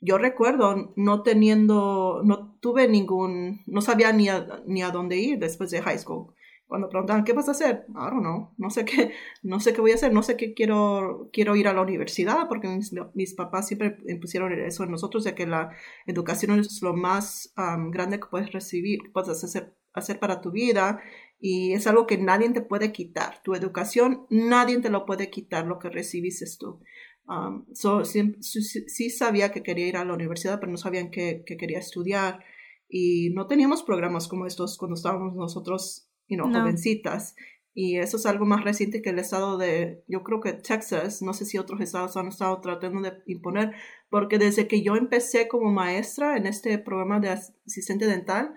yo 0.00 0.16
recuerdo 0.16 0.92
no 0.96 1.22
teniendo, 1.22 2.22
no 2.24 2.56
tuve 2.60 2.88
ningún, 2.88 3.62
no 3.66 3.82
sabía 3.82 4.12
ni 4.12 4.28
a, 4.28 4.62
ni 4.66 4.82
a 4.82 4.90
dónde 4.90 5.18
ir 5.18 5.38
después 5.38 5.70
de 5.70 5.82
high 5.82 5.98
school. 5.98 6.34
Cuando 6.66 6.88
preguntaban, 6.88 7.24
¿qué 7.24 7.32
vas 7.32 7.48
a 7.48 7.50
hacer? 7.50 7.84
I 7.88 7.92
don't 7.92 8.20
know, 8.20 8.54
no 8.56 8.70
sé 8.70 8.84
qué, 8.84 9.12
no 9.42 9.60
sé 9.60 9.72
qué 9.74 9.80
voy 9.80 9.90
a 9.90 9.96
hacer, 9.96 10.12
no 10.12 10.22
sé 10.22 10.36
qué 10.36 10.54
quiero, 10.54 11.28
quiero 11.32 11.56
ir 11.56 11.68
a 11.68 11.74
la 11.74 11.82
universidad 11.82 12.48
porque 12.48 12.68
mis, 12.68 12.94
mis 13.14 13.34
papás 13.34 13.66
siempre 13.66 13.98
impusieron 14.06 14.52
eso 14.52 14.84
en 14.84 14.92
nosotros, 14.92 15.24
de 15.24 15.34
que 15.34 15.46
la 15.46 15.72
educación 16.06 16.58
es 16.58 16.80
lo 16.80 16.94
más 16.94 17.52
um, 17.58 17.90
grande 17.90 18.20
que 18.20 18.28
puedes 18.30 18.52
recibir, 18.52 19.00
puedes 19.12 19.42
hacer, 19.42 19.76
hacer 19.92 20.20
para 20.20 20.40
tu 20.40 20.52
vida 20.52 21.02
y 21.40 21.72
es 21.72 21.86
algo 21.86 22.06
que 22.06 22.18
nadie 22.18 22.50
te 22.50 22.60
puede 22.60 22.92
quitar. 22.92 23.42
Tu 23.42 23.54
educación, 23.54 24.26
nadie 24.28 24.78
te 24.80 24.90
lo 24.90 25.06
puede 25.06 25.30
quitar 25.30 25.66
lo 25.66 25.78
que 25.78 25.88
recibiste 25.88 26.44
tú. 26.58 26.82
Um, 27.26 27.64
sí, 27.72 29.10
sabía 29.10 29.50
que 29.50 29.62
quería 29.62 29.86
ir 29.86 29.96
a 29.96 30.04
la 30.04 30.12
universidad, 30.12 30.60
pero 30.60 30.70
no 30.70 30.76
sabían 30.76 31.10
que, 31.10 31.42
quería 31.46 31.78
estudiar. 31.78 32.44
Y 32.88 33.30
no 33.30 33.46
teníamos 33.46 33.82
programas 33.82 34.28
como 34.28 34.46
estos 34.46 34.76
cuando 34.76 34.96
estábamos 34.96 35.34
nosotros, 35.34 36.10
you 36.28 36.36
know, 36.36 36.52
jovencitas. 36.52 37.34
Y 37.72 37.96
eso 37.96 38.18
es 38.18 38.26
algo 38.26 38.44
más 38.44 38.62
reciente 38.62 39.00
que 39.00 39.10
el 39.10 39.18
estado 39.18 39.56
de, 39.56 40.04
yo 40.08 40.22
creo 40.22 40.40
que 40.40 40.52
Texas, 40.52 41.22
no 41.22 41.32
sé 41.32 41.46
si 41.46 41.56
otros 41.56 41.80
estados 41.80 42.16
han 42.18 42.26
estado 42.26 42.60
tratando 42.60 43.00
de 43.00 43.22
imponer, 43.26 43.72
porque 44.10 44.38
desde 44.38 44.66
que 44.66 44.82
yo 44.82 44.96
empecé 44.96 45.48
como 45.48 45.70
maestra 45.70 46.36
en 46.36 46.46
este 46.46 46.76
programa 46.78 47.20
de 47.20 47.30
asistente 47.30 48.06
dental, 48.06 48.52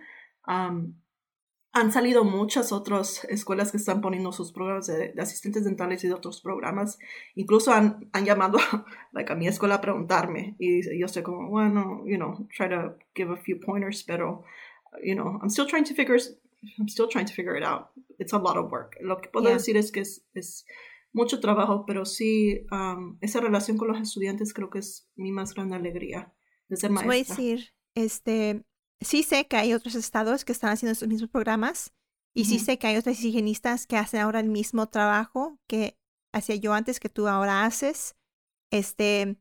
um, 0.47 0.95
han 1.73 1.91
salido 1.91 2.23
muchas 2.23 2.71
otras 2.71 3.25
escuelas 3.25 3.71
que 3.71 3.77
están 3.77 3.99
poniendo 3.99 4.31
sus 4.31 4.51
programas 4.51 4.85
de, 4.85 5.13
asistentes 5.17 5.65
dentales 5.65 6.03
y 6.03 6.07
de 6.07 6.13
otros 6.13 6.39
programas. 6.39 6.99
Incluso 7.33 7.73
han, 7.73 8.09
han 8.13 8.25
llamado 8.25 8.59
like, 9.11 9.33
a 9.33 9.35
mi 9.35 9.47
escuela 9.47 9.75
a 9.75 9.81
preguntarme. 9.81 10.55
Y 10.59 10.81
yo 10.99 11.07
estoy 11.07 11.23
como, 11.23 11.49
bueno, 11.49 12.03
you 12.05 12.17
know, 12.17 12.47
try 12.55 12.69
to 12.69 12.95
give 13.15 13.33
a 13.33 13.37
few 13.37 13.59
pointers, 13.59 14.03
pero, 14.03 14.43
you 15.03 15.15
know, 15.15 15.39
I'm 15.41 15.49
still 15.49 15.65
trying 15.65 15.85
to 15.85 15.95
figure, 15.95 16.19
I'm 16.77 16.87
still 16.87 17.07
trying 17.07 17.25
to 17.25 17.33
figure 17.33 17.57
it 17.57 17.63
out. 17.63 17.87
It's 18.19 18.33
a 18.33 18.37
lot 18.37 18.55
of 18.55 18.71
work. 18.71 18.95
Lo 19.01 19.19
que 19.19 19.29
puedo 19.29 19.49
decir 19.49 19.75
es 19.75 19.91
que 19.91 20.01
es, 20.01 20.23
es, 20.35 20.65
mucho 21.11 21.39
trabajo, 21.39 21.85
pero 21.85 22.05
sí, 22.05 22.65
um, 22.71 23.17
esa 23.21 23.39
relación 23.39 23.77
con 23.77 23.87
los 23.87 23.99
estudiantes 23.99 24.51
creo 24.51 24.71
que 24.71 24.79
es 24.79 25.07
mi 25.15 25.31
más 25.31 25.53
grande 25.53 25.75
alegría 25.75 26.33
de 26.69 26.75
ser 26.75 26.89
maestra. 26.89 27.07
Voy 27.07 27.17
a 27.17 27.23
decir, 27.23 27.73
este, 27.93 28.63
sí 29.01 29.23
sé 29.23 29.47
que 29.47 29.57
hay 29.57 29.73
otros 29.73 29.95
estados 29.95 30.45
que 30.45 30.51
están 30.51 30.71
haciendo 30.71 30.93
estos 30.93 31.07
mismos 31.07 31.29
programas 31.29 31.93
y 32.35 32.45
sí 32.45 32.57
sé 32.57 32.79
que 32.79 32.87
hay 32.87 32.97
otros 32.97 33.19
higienistas 33.21 33.85
que 33.85 33.97
hacen 33.97 34.21
ahora 34.21 34.39
el 34.39 34.49
mismo 34.49 34.89
trabajo 34.89 35.59
que 35.67 35.99
hacía 36.33 36.55
yo 36.55 36.73
antes 36.73 36.99
que 36.99 37.09
tú 37.09 37.27
ahora 37.27 37.63
haces. 37.63 38.15
Este, 38.71 39.37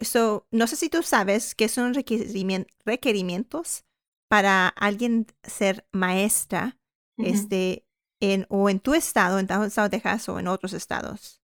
so, 0.00 0.46
no 0.50 0.66
sé 0.66 0.76
si 0.76 0.88
tú 0.88 1.02
sabes 1.02 1.54
qué 1.54 1.68
son 1.68 1.92
requerimientos 1.94 3.84
para 4.28 4.68
alguien 4.68 5.26
ser 5.42 5.86
maestra, 5.92 6.78
este, 7.18 7.84
en, 8.20 8.46
o 8.48 8.70
en 8.70 8.80
tu 8.80 8.94
estado, 8.94 9.38
en 9.38 9.46
tu 9.46 9.62
estado 9.62 9.88
de 9.90 9.98
Texas 9.98 10.30
o 10.30 10.38
en 10.38 10.48
otros 10.48 10.72
estados. 10.72 11.42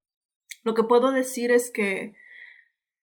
Lo 0.62 0.74
que 0.74 0.84
puedo 0.84 1.12
decir 1.12 1.50
es 1.50 1.70
que 1.70 2.14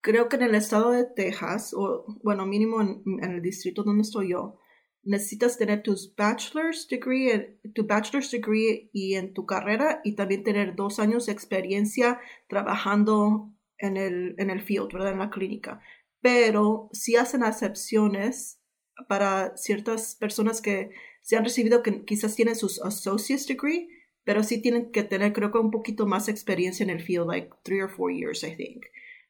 creo 0.03 0.27
que 0.27 0.35
en 0.35 0.43
el 0.43 0.53
estado 0.53 0.91
de 0.91 1.05
Texas, 1.05 1.73
o 1.73 2.05
bueno, 2.23 2.45
mínimo 2.45 2.81
en, 2.81 3.03
el 3.23 3.41
distrito 3.41 3.83
donde 3.83 4.03
estoy 4.03 4.31
yo, 4.31 4.59
necesitas 5.01 5.57
tener 5.57 5.81
tus 5.81 6.13
bachelor's 6.15 6.87
degree, 6.89 7.57
tu 7.73 7.87
bachelor's 7.87 8.29
degree 8.29 8.89
y 8.91 9.15
en 9.15 9.33
tu 9.33 9.45
carrera 9.45 10.01
y 10.03 10.15
también 10.15 10.43
tener 10.43 10.75
dos 10.75 10.99
años 10.99 11.25
de 11.25 11.31
experiencia 11.31 12.19
trabajando 12.49 13.53
en 13.77 13.95
el, 13.95 14.35
en 14.37 14.49
el 14.49 14.61
field, 14.61 14.91
¿verdad? 14.91 15.13
En 15.13 15.19
la 15.19 15.29
clínica. 15.29 15.81
Pero 16.21 16.89
si 16.91 17.15
hacen 17.15 17.43
excepciones 17.43 18.61
para 19.07 19.55
ciertas 19.55 20.15
personas 20.15 20.61
que 20.61 20.91
se 21.21 21.37
han 21.37 21.45
recibido 21.45 21.81
que 21.81 22.03
quizás 22.03 22.35
tienen 22.35 22.57
sus 22.57 22.81
associate's 22.83 23.47
degree, 23.47 23.87
pero 24.25 24.43
sí 24.43 24.61
tienen 24.61 24.91
que 24.91 25.03
tener, 25.03 25.31
creo 25.31 25.51
que 25.51 25.59
un 25.59 25.71
poquito 25.71 26.05
más 26.05 26.27
experiencia 26.27 26.83
en 26.83 26.89
el 26.89 27.01
field, 27.01 27.27
like 27.27 27.49
three 27.63 27.81
or 27.81 27.89
four 27.89 28.11
years, 28.11 28.43
I 28.43 28.55
think. 28.55 28.83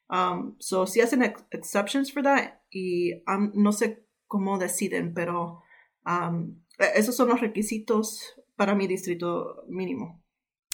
Um, 0.08 0.56
so 0.58 0.86
si 0.86 1.00
hacen 1.00 1.22
exceptions 1.50 2.12
for 2.12 2.22
that 2.22 2.60
y 2.70 3.22
um, 3.26 3.52
no 3.54 3.72
sé 3.72 4.06
cómo 4.26 4.58
deciden, 4.58 5.14
pero 5.14 5.62
um, 6.06 6.62
e, 6.78 6.98
esos 6.98 7.16
son 7.16 7.28
los 7.28 7.40
requisitos 7.40 8.34
para 8.56 8.74
mi 8.74 8.86
distrito 8.86 9.64
mínimo. 9.68 10.22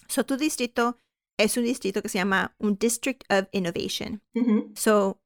So 0.09 0.25
tu 0.25 0.37
distrito 0.37 0.97
es 1.38 1.57
un 1.57 1.64
distrito 1.64 2.03
que 2.03 2.09
se 2.09 2.19
llama 2.19 2.55
un 2.59 2.77
District 2.77 3.25
of 3.31 3.49
Innovation. 3.53 4.23
So 4.75 5.21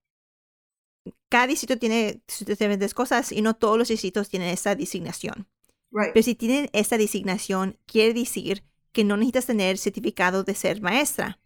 cada 1.29 1.47
distrito 1.47 1.79
tiene 1.79 2.23
diferentes 2.47 2.95
cosas 2.95 3.33
y 3.33 3.43
no 3.43 3.57
todos 3.57 3.79
los 3.79 3.88
distritos 3.88 4.29
tienen 4.29 4.51
esa 4.51 4.75
designación. 4.75 5.49
Right. 5.90 6.12
Pero 6.12 6.23
si 6.23 6.35
tienen 6.35 6.69
esa 6.73 6.99
designación, 6.99 7.79
quiere 7.87 8.14
decir 8.14 8.64
que 8.93 9.05
no 9.05 9.17
necesitas 9.17 9.47
tener 9.47 9.79
certificado 9.79 10.45
de 10.45 10.55
ser 10.55 10.81
maestra 10.81 11.40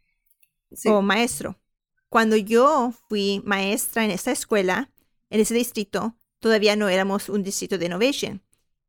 o 0.85 1.01
maestro. 1.01 1.59
Cuando 2.11 2.37
yo 2.37 2.93
fui 3.09 3.43
maestra 3.45 4.05
en 4.05 4.11
esta 4.11 4.31
escuela, 4.33 4.91
en 5.31 5.41
ese 5.41 5.55
distrito, 5.55 6.17
todavía 6.41 6.77
no 6.77 6.89
éramos 6.89 7.29
un 7.29 7.43
distrito 7.43 7.79
de 7.79 7.87
innovation. 7.87 8.43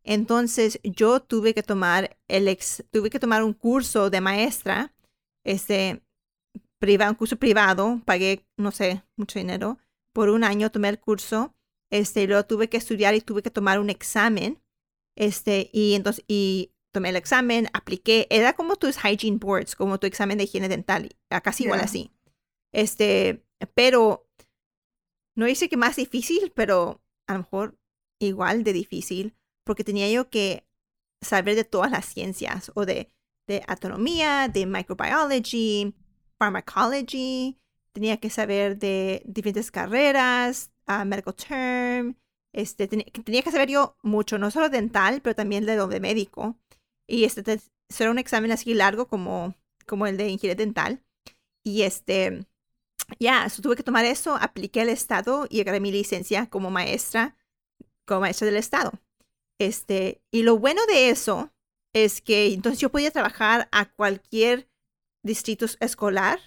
Entonces 0.03 0.79
yo 0.83 1.19
tuve 1.19 1.53
que 1.53 1.63
tomar 1.63 2.17
el 2.27 2.47
ex, 2.47 2.83
tuve 2.91 3.09
que 3.09 3.19
tomar 3.19 3.43
un 3.43 3.53
curso 3.53 4.09
de 4.09 4.21
maestra, 4.21 4.93
este, 5.43 6.01
privado, 6.79 7.11
un 7.11 7.17
curso 7.17 7.37
privado, 7.37 8.01
pagué, 8.05 8.45
no 8.57 8.71
sé, 8.71 9.03
mucho 9.17 9.39
dinero. 9.39 9.77
Por 10.13 10.29
un 10.29 10.43
año 10.43 10.71
tomé 10.71 10.89
el 10.89 10.99
curso, 10.99 11.53
este, 11.91 12.27
lo 12.27 12.45
tuve 12.45 12.69
que 12.69 12.77
estudiar 12.77 13.13
y 13.15 13.21
tuve 13.21 13.43
que 13.43 13.51
tomar 13.51 13.79
un 13.79 13.89
examen, 13.89 14.61
este, 15.15 15.69
y 15.73 15.95
entonces, 15.95 16.23
y 16.27 16.71
tomé 16.91 17.09
el 17.09 17.17
examen, 17.17 17.67
apliqué, 17.73 18.27
era 18.29 18.53
como 18.53 18.77
tus 18.77 18.97
hygiene 18.97 19.37
boards, 19.37 19.75
como 19.75 19.99
tu 19.99 20.07
examen 20.07 20.37
de 20.37 20.45
higiene 20.45 20.69
dental, 20.69 21.09
casi 21.43 21.65
igual 21.65 21.81
así. 21.81 22.11
Este, 22.73 23.43
pero 23.73 24.27
no 25.35 25.45
dice 25.45 25.69
que 25.69 25.77
más 25.77 25.95
difícil, 25.95 26.51
pero 26.55 27.01
a 27.27 27.33
lo 27.33 27.39
mejor 27.39 27.79
igual 28.19 28.63
de 28.63 28.73
difícil, 28.73 29.35
porque 29.65 29.83
tenía 29.83 30.09
yo 30.09 30.29
que 30.29 30.67
saber 31.21 31.55
de 31.55 31.63
todas 31.63 31.91
las 31.91 32.05
ciencias 32.05 32.71
o 32.75 32.85
de, 32.85 33.11
de 33.47 33.63
anatomía, 33.67 34.47
de 34.47 34.65
microbiology, 34.65 35.93
pharmacology, 36.37 37.57
tenía 37.91 38.17
que 38.17 38.29
saber 38.29 38.77
de 38.77 39.21
diferentes 39.25 39.71
carreras, 39.71 40.71
uh, 40.87 41.05
medical 41.05 41.35
term, 41.35 42.15
este, 42.53 42.87
tenía 42.87 43.41
que 43.41 43.51
saber 43.51 43.69
yo 43.69 43.95
mucho, 44.01 44.37
no 44.37 44.51
solo 44.51 44.69
dental, 44.69 45.21
pero 45.21 45.35
también 45.35 45.65
de 45.65 45.75
lo 45.75 45.87
de 45.87 45.99
médico. 45.99 46.57
Y 47.07 47.25
este 47.25 47.59
será 47.89 48.11
un 48.11 48.19
examen 48.19 48.51
así 48.51 48.73
largo 48.73 49.07
como, 49.07 49.55
como 49.85 50.07
el 50.07 50.17
de 50.17 50.29
ingeniería 50.29 50.63
dental. 50.63 51.03
Y 51.63 51.83
este, 51.83 52.45
ya, 53.19 53.47
tuve 53.61 53.75
que 53.75 53.83
tomar 53.83 54.05
eso, 54.05 54.35
apliqué 54.35 54.81
al 54.81 54.89
Estado 54.89 55.47
y 55.49 55.61
agarré 55.61 55.79
mi 55.79 55.91
licencia 55.91 56.49
como 56.49 56.69
maestra, 56.69 57.35
como 58.05 58.21
maestra 58.21 58.45
del 58.45 58.57
Estado. 58.57 58.91
Este, 59.59 60.21
y 60.31 60.43
lo 60.43 60.57
bueno 60.57 60.81
de 60.87 61.09
eso 61.09 61.51
es 61.93 62.21
que 62.21 62.53
entonces 62.53 62.79
yo 62.79 62.91
podía 62.91 63.11
trabajar 63.11 63.67
a 63.71 63.85
cualquier 63.85 64.69
distrito 65.23 65.65
escolar 65.79 66.39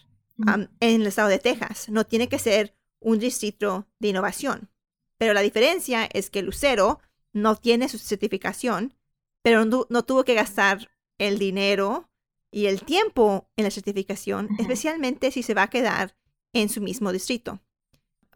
en 0.46 0.68
el 0.80 1.06
estado 1.06 1.28
de 1.28 1.38
Texas. 1.38 1.88
No 1.88 2.04
tiene 2.04 2.28
que 2.28 2.38
ser 2.38 2.74
un 3.00 3.18
distrito 3.18 3.86
de 3.98 4.08
innovación. 4.08 4.70
Pero 5.18 5.34
la 5.34 5.40
diferencia 5.40 6.08
es 6.12 6.30
que 6.30 6.42
Lucero 6.42 7.00
no 7.32 7.56
tiene 7.56 7.88
su 7.88 7.98
certificación, 7.98 8.94
pero 9.42 9.64
no, 9.64 10.02
tuvo 10.04 10.24
que 10.24 10.34
gastar 10.34 10.90
el 11.18 11.38
dinero 11.38 12.08
y 12.50 12.66
el 12.66 12.82
tiempo 12.82 13.48
en 13.56 13.64
la 13.64 13.70
certificación, 13.70 14.48
especialmente 14.58 15.30
si 15.30 15.42
se 15.42 15.54
va 15.54 15.64
a 15.64 15.70
quedar 15.70 16.16
en 16.52 16.68
su 16.68 16.80
mismo 16.80 17.12
distrito. 17.12 17.60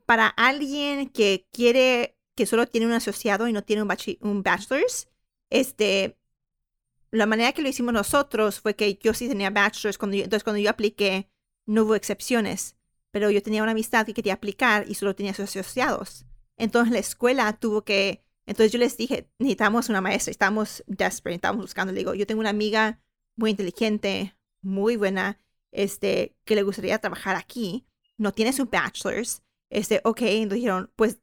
para 0.07 0.29
alguien 0.29 1.09
que 1.09 1.48
quiere, 1.50 2.16
que 2.37 2.46
solo 2.46 2.68
tiene 2.68 2.87
un 2.87 2.92
asociado 2.92 3.48
y 3.48 3.52
no 3.52 3.64
tiene 3.64 3.83
un, 3.83 4.42
bachelor's, 4.42 5.09
este, 5.50 6.16
la 7.11 7.26
manera 7.26 7.52
que 7.52 7.62
lo 7.62 7.68
hicimos 7.68 7.92
nosotros 7.92 8.61
fue 8.61 8.76
que 8.76 8.98
yo 9.02 9.14
sí 9.14 9.29
tenía 9.29 9.50
bachelor's, 9.50 9.98
cuando 9.98 10.16
entonces 10.16 10.44
cuando 10.44 10.61
yo 10.61 10.70
apliqué 10.70 11.29
no 11.66 11.85
hubo 11.85 11.96
excepciones, 11.96 12.76
pero 13.11 13.31
yo 13.31 13.42
tenía 13.42 13.62
una 13.62 13.72
amistad 13.72 14.07
que 14.07 14.14
quería 14.14 14.35
aplicar 14.35 14.85
y 14.88 14.94
solo 14.94 15.16
tenía 15.16 15.35
sus 15.35 15.57
asociados. 15.57 16.26
Entonces 16.57 16.92
la 16.92 17.00
escuela 17.00 17.52
tuvo 17.59 17.83
que, 17.85 18.24
entonces 18.46 18.72
yo 18.72 18.79
les 18.79 18.96
dije, 18.96 19.29
necesitamos 19.38 19.88
una 19.88 20.00
maestra, 20.00 20.31
estamos 20.31 20.85
desperate, 20.87 21.37
estamos 21.37 21.62
buscando. 21.62 21.92
Le 21.92 21.98
digo, 21.98 22.14
yo 22.14 22.26
tengo 22.26 22.40
una 22.40 22.50
amiga 22.50 23.00
muy 23.37 23.50
inteligente, 23.50 24.37
muy 24.62 24.96
buena, 24.96 25.40
este, 25.72 26.37
que 26.44 26.55
le 26.55 26.62
gustaría 26.62 26.98
trabajar 26.98 27.37
aquí, 27.37 27.87
no 28.18 28.33
tiene 28.33 28.52
su 28.52 28.66
bachelor's, 28.66 29.42
este, 29.70 30.00
ok, 30.05 30.22
entonces 30.22 30.57
dijeron, 30.57 30.92
pues 30.96 31.20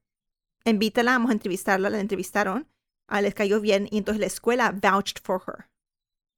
invítala, 0.66 1.12
vamos 1.14 1.30
a 1.30 1.34
entrevistarla, 1.34 1.90
la 1.90 2.00
entrevistaron, 2.00 2.68
a 3.08 3.18
ah, 3.18 3.22
les 3.22 3.34
cayó 3.34 3.60
bien 3.60 3.88
y 3.92 3.98
entonces 3.98 4.20
la 4.20 4.28
escuela 4.28 4.72
vouched 4.72 5.22
for 5.24 5.42
her. 5.48 5.70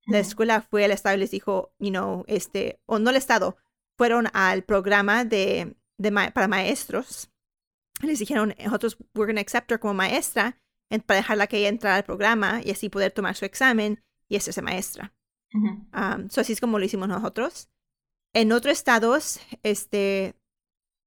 La 0.07 0.19
escuela 0.19 0.61
fue 0.61 0.85
al 0.85 0.91
estado 0.91 1.15
y 1.15 1.19
les 1.19 1.31
dijo, 1.31 1.73
you 1.79 1.89
know, 1.89 2.23
este, 2.27 2.79
o 2.85 2.99
no 2.99 3.09
el 3.09 3.15
estado, 3.15 3.57
fueron 3.97 4.27
al 4.33 4.63
programa 4.63 5.25
de, 5.25 5.75
de 5.97 6.11
para 6.11 6.47
maestros. 6.47 7.31
Les 8.01 8.19
dijeron, 8.19 8.53
nosotros 8.63 8.97
we're 9.15 9.25
going 9.25 9.35
to 9.35 9.41
accept 9.41 9.71
her 9.71 9.79
como 9.79 9.95
maestra 9.95 10.59
para 11.05 11.17
dejarla 11.17 11.47
que 11.47 11.57
ella 11.57 11.69
entrara 11.69 11.95
al 11.95 12.03
programa 12.03 12.61
y 12.63 12.71
así 12.71 12.89
poder 12.89 13.11
tomar 13.11 13.35
su 13.35 13.45
examen 13.45 14.03
y 14.27 14.35
hacerse 14.35 14.61
maestra. 14.61 15.13
Um, 15.53 16.27
así 16.35 16.53
es 16.53 16.59
como 16.59 16.77
lo 16.79 16.85
hicimos 16.85 17.07
nosotros. 17.07 17.69
En 18.33 18.51
otros 18.51 18.73
estados, 18.73 19.39
este, 19.63 20.35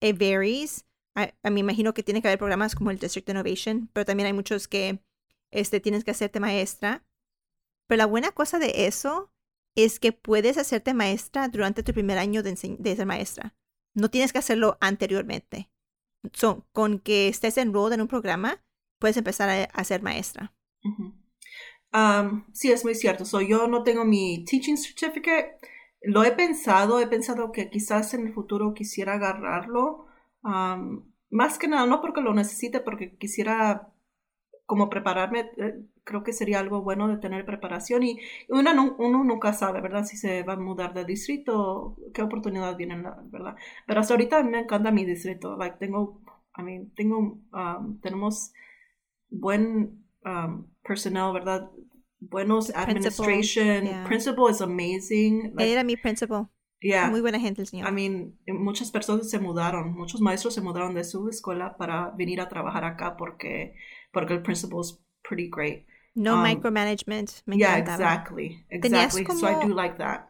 it 0.00 0.18
varies. 0.18 0.84
A, 1.14 1.50
mí 1.50 1.60
imagino 1.60 1.94
que 1.94 2.02
tiene 2.02 2.22
que 2.22 2.28
haber 2.28 2.38
programas 2.38 2.74
como 2.74 2.90
el 2.90 2.98
District 2.98 3.28
Innovation, 3.28 3.90
pero 3.92 4.04
también 4.04 4.28
hay 4.28 4.32
muchos 4.32 4.68
que 4.68 5.00
este, 5.50 5.80
tienes 5.80 6.04
que 6.04 6.12
hacerte 6.12 6.40
maestra. 6.40 7.04
Pero 7.88 7.98
la 7.98 8.06
buena 8.06 8.30
cosa 8.30 8.58
de 8.58 8.86
eso 8.86 9.32
es 9.74 9.98
que 9.98 10.12
puedes 10.12 10.58
hacerte 10.58 10.94
maestra 10.94 11.48
durante 11.48 11.82
tu 11.82 11.92
primer 11.92 12.18
año 12.18 12.42
de, 12.42 12.56
ser 12.56 13.06
maestra. 13.06 13.54
No 13.94 14.10
tienes 14.10 14.32
que 14.32 14.38
hacerlo 14.38 14.76
anteriormente. 14.80 15.70
con 16.72 16.98
que 16.98 17.28
estés 17.28 17.58
enrolled 17.58 17.94
en 17.94 18.02
un 18.02 18.08
programa, 18.08 18.62
puedes 18.98 19.16
empezar 19.16 19.68
a, 19.72 19.84
ser 19.84 20.02
maestra. 20.02 20.52
sí, 22.52 22.70
es 22.70 22.84
muy 22.84 22.94
cierto. 22.94 23.24
So, 23.24 23.40
yo 23.40 23.66
no 23.66 23.82
tengo 23.82 24.04
mi 24.04 24.44
teaching 24.44 24.76
certificate 24.76 25.58
lo 26.02 26.24
he 26.24 26.32
pensado, 26.32 27.00
he 27.00 27.06
pensado 27.06 27.52
que 27.52 27.70
quizás 27.70 28.14
en 28.14 28.26
el 28.26 28.32
futuro 28.34 28.74
quisiera 28.74 29.14
agarrarlo. 29.14 30.06
más 31.30 31.58
que 31.58 31.68
nada, 31.68 31.86
no 31.86 32.00
porque 32.00 32.20
lo 32.20 32.34
necesite, 32.34 32.80
porque 32.80 33.16
quisiera 33.16 33.92
como 34.68 34.90
prepararme, 34.90 35.50
eh, 35.56 35.82
creo 36.04 36.22
que 36.22 36.34
sería 36.34 36.60
algo 36.60 36.82
bueno 36.82 37.08
de 37.08 37.16
tener 37.16 37.46
preparación 37.46 38.02
y 38.02 38.20
uno, 38.50 39.24
nunca 39.24 39.54
sabe, 39.54 39.80
¿verdad? 39.80 40.04
Si 40.04 40.18
se 40.18 40.42
va 40.42 40.54
a 40.54 40.56
mudar 40.56 40.92
de 40.92 41.06
distrito, 41.06 41.96
qué 42.12 42.20
oportunidades 42.20 42.76
vienen, 42.76 43.02
¿verdad? 43.30 43.56
Pero 43.86 44.00
hasta 44.00 44.12
ahorita 44.12 44.42
me 44.42 44.60
encanta 44.60 44.90
mi 44.90 45.06
distrito, 45.06 45.56
like, 45.56 45.78
tengo, 45.78 46.20
I 46.58 46.62
mean, 46.62 46.90
tengo, 46.94 47.38
tenemos 48.02 48.52
buen 49.30 50.04
personal, 50.82 51.32
¿verdad? 51.32 51.70
Buenos 52.20 52.70
administration. 52.74 53.80
Principal, 53.80 54.06
principal 54.06 54.50
is 54.50 54.60
amazing. 54.60 55.54
era 55.58 55.84
mi 55.84 55.96
principal. 55.96 56.48
Yeah. 56.80 57.10
Muy 57.10 57.20
buena 57.20 57.40
gente 57.40 57.62
el 57.62 57.66
señor. 57.66 57.88
I 57.88 57.92
mean, 57.92 58.38
muchas 58.46 58.90
personas 58.90 59.28
se 59.28 59.38
mudaron, 59.38 59.94
muchos 59.94 60.20
maestros 60.20 60.54
se 60.54 60.60
mudaron 60.60 60.94
de 60.94 61.04
su 61.04 61.28
escuela 61.28 61.76
para 61.76 62.10
venir 62.10 62.40
a 62.40 62.48
trabajar 62.48 62.84
acá 62.84 63.16
porque, 63.16 63.74
porque 64.12 64.34
el 64.34 64.42
principal 64.42 64.80
es 64.80 65.00
pretty 65.28 65.50
great. 65.50 65.86
No 66.14 66.36
um, 66.36 66.42
micromanagement. 66.42 67.30
Me 67.46 67.56
yeah, 67.56 67.78
exactly. 67.78 68.64
Exactly. 68.70 69.24
Como, 69.24 69.40
so 69.40 69.48
I 69.48 69.66
do 69.66 69.74
like 69.74 69.98
that. 69.98 70.28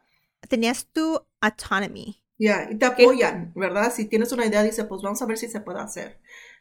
Tenías 0.49 0.87
tu 0.93 1.21
autonomy. 1.41 2.23
Yeah, 2.39 2.71
y 2.71 2.77
te 2.77 2.87
apoyan, 2.87 3.53
¿verdad? 3.57 3.93
Si 3.93 4.07
tienes 4.07 4.31
una 4.33 4.47
idea, 4.47 4.63
dice, 4.63 4.85
pues 4.85 5.03
vamos 5.03 5.21
a 5.21 5.27
ver 5.27 5.39
si 5.39 5.49
se 5.49 5.61
puede 5.61 5.81
hacer. 5.81 6.21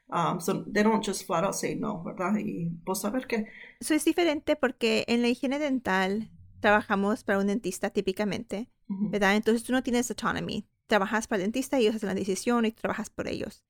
Um, 0.10 0.40
so 0.40 0.64
they 0.64 0.84
don't 0.84 1.06
just 1.06 1.26
flat 1.26 1.44
out 1.44 1.54
say 1.54 1.76
no, 1.76 2.02
¿verdad? 2.04 2.38
Y 2.38 2.70
pues 2.86 3.00
saber 3.00 3.28
que... 3.28 3.48
Eso 3.80 3.94
es 3.94 4.06
diferente 4.06 4.56
porque 4.56 5.04
en 5.08 5.22
la 5.22 5.28
higiene 5.28 5.60
dental 5.60 6.30
trabajamos 6.60 7.24
para 7.24 7.40
un 7.40 7.48
dentista 7.48 7.90
típicamente, 7.90 8.70
¿verdad? 8.88 9.36
Entonces 9.36 9.64
tú 9.64 9.74
no 9.74 9.84
tienes 9.84 10.10
autonomy. 10.10 10.66
Trabajas 10.88 11.28
para 11.28 11.38
el 11.38 11.52
dentista 11.52 11.78
y 11.78 11.84
ellos 11.84 11.96
hacen 11.96 12.08
la 12.08 12.16
decisión 12.16 12.66
y 12.66 12.72
trabajas 12.72 13.10
por 13.10 13.28
ellos. 13.28 13.64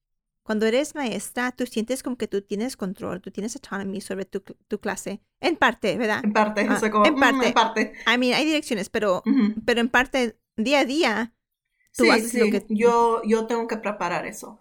Cuando 0.43 0.65
eres 0.65 0.95
maestra, 0.95 1.51
tú 1.51 1.65
sientes 1.65 2.03
como 2.03 2.15
que 2.15 2.27
tú 2.27 2.41
tienes 2.41 2.77
control, 2.77 3.21
tú 3.21 3.31
tienes 3.31 3.55
autonomy 3.55 3.99
sobre 3.99 4.23
tu, 4.23 4.41
tu 4.41 4.79
clase. 4.79 5.21
En 5.41 5.57
parte, 5.57 5.97
¿verdad? 5.97 6.21
En 6.23 6.31
parte, 6.31 6.65
ah, 6.69 6.79
como, 6.89 7.05
en 7.05 7.15
mm, 7.15 7.19
parte. 7.19 7.47
en 7.47 7.53
parte. 7.53 7.93
I 8.05 8.17
mean, 8.17 8.33
hay 8.33 8.45
direcciones, 8.45 8.89
pero, 8.89 9.23
pero 9.65 9.81
en 9.81 9.89
parte, 9.89 10.39
día 10.55 10.79
a 10.79 10.85
día, 10.85 11.33
tú 11.93 12.05
sí, 12.05 12.09
haces 12.11 12.33
lo 12.35 12.45
que... 12.51 12.65
Yo, 12.69 13.23
yo 13.25 13.45
tengo 13.47 13.67
que 13.67 13.75
preparar 13.75 14.25
eso. 14.25 14.59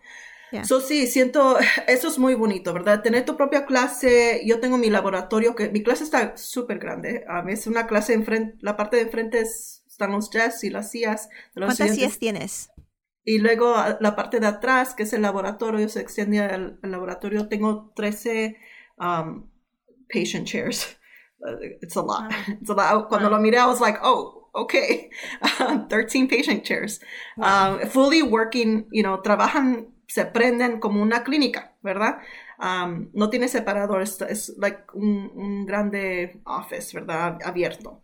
So, 0.64 0.80
sí, 0.80 1.06
siento, 1.06 1.58
eso 1.88 2.08
es 2.08 2.18
muy 2.18 2.34
bonito, 2.34 2.72
¿verdad? 2.72 3.02
Tener 3.02 3.24
tu 3.24 3.36
propia 3.36 3.66
clase, 3.66 4.42
yo 4.44 4.60
tengo 4.60 4.78
mi 4.78 4.90
laboratorio, 4.90 5.54
que 5.54 5.68
mi 5.70 5.82
clase 5.82 6.04
está 6.04 6.36
súper 6.36 6.78
grande, 6.78 7.24
um, 7.28 7.48
es 7.48 7.66
una 7.66 7.86
clase 7.86 8.14
enfrente, 8.14 8.56
la 8.60 8.76
parte 8.76 8.96
de 8.96 9.02
enfrente 9.02 9.40
están 9.40 10.12
los 10.12 10.30
jazz 10.30 10.62
y 10.64 10.70
las 10.70 10.90
sillas. 10.90 11.28
¿Cuántas 11.54 11.94
sillas 11.94 12.18
tienes? 12.18 12.70
Y 13.24 13.38
luego 13.38 13.74
la 13.98 14.14
parte 14.14 14.38
de 14.38 14.46
atrás, 14.46 14.94
que 14.94 15.02
es 15.02 15.12
el 15.12 15.22
laboratorio, 15.22 15.88
se 15.88 16.00
extiende 16.00 16.40
al, 16.40 16.78
laboratorio, 16.82 17.48
tengo 17.48 17.92
13 17.96 18.56
um, 18.98 19.50
patient 20.08 20.46
chairs. 20.46 20.96
It's 21.82 21.96
a 21.96 22.02
lot. 22.02 22.30
It's 22.60 22.70
a 22.70 22.74
lot. 22.74 23.08
Cuando 23.08 23.28
lo 23.28 23.38
miré, 23.40 23.58
I 23.58 23.66
was 23.66 23.80
like, 23.80 23.98
oh, 24.02 24.48
okay. 24.54 25.10
13 25.88 26.28
patient 26.28 26.64
chairs. 26.64 27.00
Um, 27.36 27.80
fully 27.88 28.22
working, 28.22 28.86
you 28.92 29.02
know, 29.02 29.20
trabajan 29.20 29.95
se 30.06 30.26
prenden 30.26 30.80
como 30.80 31.02
una 31.02 31.24
clínica, 31.24 31.76
¿verdad? 31.82 32.18
no 33.12 33.28
tiene 33.28 33.48
separador, 33.48 34.00
es, 34.02 34.54
like 34.58 34.84
un, 34.94 35.66
grande 35.66 36.40
office, 36.44 36.98
¿verdad? 36.98 37.38
Abierto. 37.44 38.02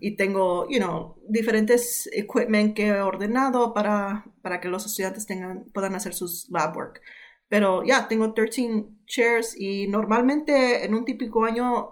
y 0.00 0.16
tengo, 0.16 0.68
you 0.68 0.78
know, 0.78 1.16
diferentes 1.28 2.08
equipment 2.12 2.76
que 2.76 2.88
he 2.88 3.00
ordenado 3.00 3.74
para, 3.74 4.24
para 4.42 4.60
que 4.60 4.68
los 4.68 4.86
estudiantes 4.86 5.26
tengan, 5.26 5.64
puedan 5.72 5.94
hacer 5.94 6.14
sus 6.14 6.48
lab 6.50 6.76
work. 6.76 7.00
Pero 7.48 7.82
ya, 7.84 8.06
tengo 8.06 8.32
13 8.32 8.86
chairs 9.06 9.56
y 9.58 9.88
normalmente 9.88 10.84
en 10.84 10.94
un 10.94 11.04
típico 11.04 11.44
año 11.44 11.90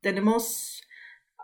tenemos 0.00 0.82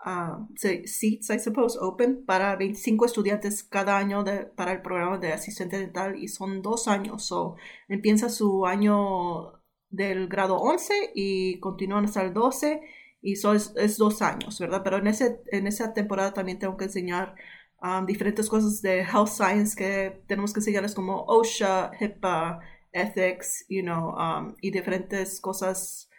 uh, 0.05 0.47
seats, 0.55 1.29
I 1.29 1.39
suppose, 1.39 1.77
open 1.79 2.25
para 2.25 2.55
25 2.55 3.05
estudiantes 3.05 3.63
cada 3.63 3.97
año 3.97 4.23
de, 4.23 4.45
para 4.45 4.71
el 4.71 4.81
programa 4.81 5.17
de 5.17 5.33
asistente 5.33 5.79
dental 5.79 6.17
y 6.17 6.27
son 6.27 6.61
dos 6.61 6.87
años. 6.87 7.25
So, 7.25 7.55
empieza 7.87 8.29
su 8.29 8.65
año 8.65 9.53
del 9.89 10.27
grado 10.27 10.57
11 10.57 11.11
y 11.15 11.59
continúan 11.59 12.05
hasta 12.05 12.21
el 12.23 12.33
12 12.33 12.81
y 13.21 13.33
eso 13.33 13.53
es, 13.53 13.97
dos 13.97 14.21
años, 14.21 14.59
¿verdad? 14.59 14.81
Pero 14.83 14.97
en, 14.97 15.07
ese, 15.07 15.41
en 15.51 15.67
esa 15.67 15.93
temporada 15.93 16.33
también 16.33 16.59
tengo 16.59 16.75
que 16.75 16.85
enseñar 16.85 17.35
um, 17.81 18.05
diferentes 18.05 18.49
cosas 18.49 18.81
de 18.81 18.99
health 19.01 19.29
science 19.29 19.75
que 19.77 20.23
tenemos 20.27 20.51
que 20.53 20.59
enseñarles 20.59 20.93
como 20.93 21.23
OSHA, 21.27 21.91
HIPAA, 21.99 22.59
ethics, 22.91 23.65
you 23.69 23.81
know, 23.81 24.15
um, 24.17 24.55
y 24.61 24.71
diferentes 24.71 25.39
cosas 25.39 26.09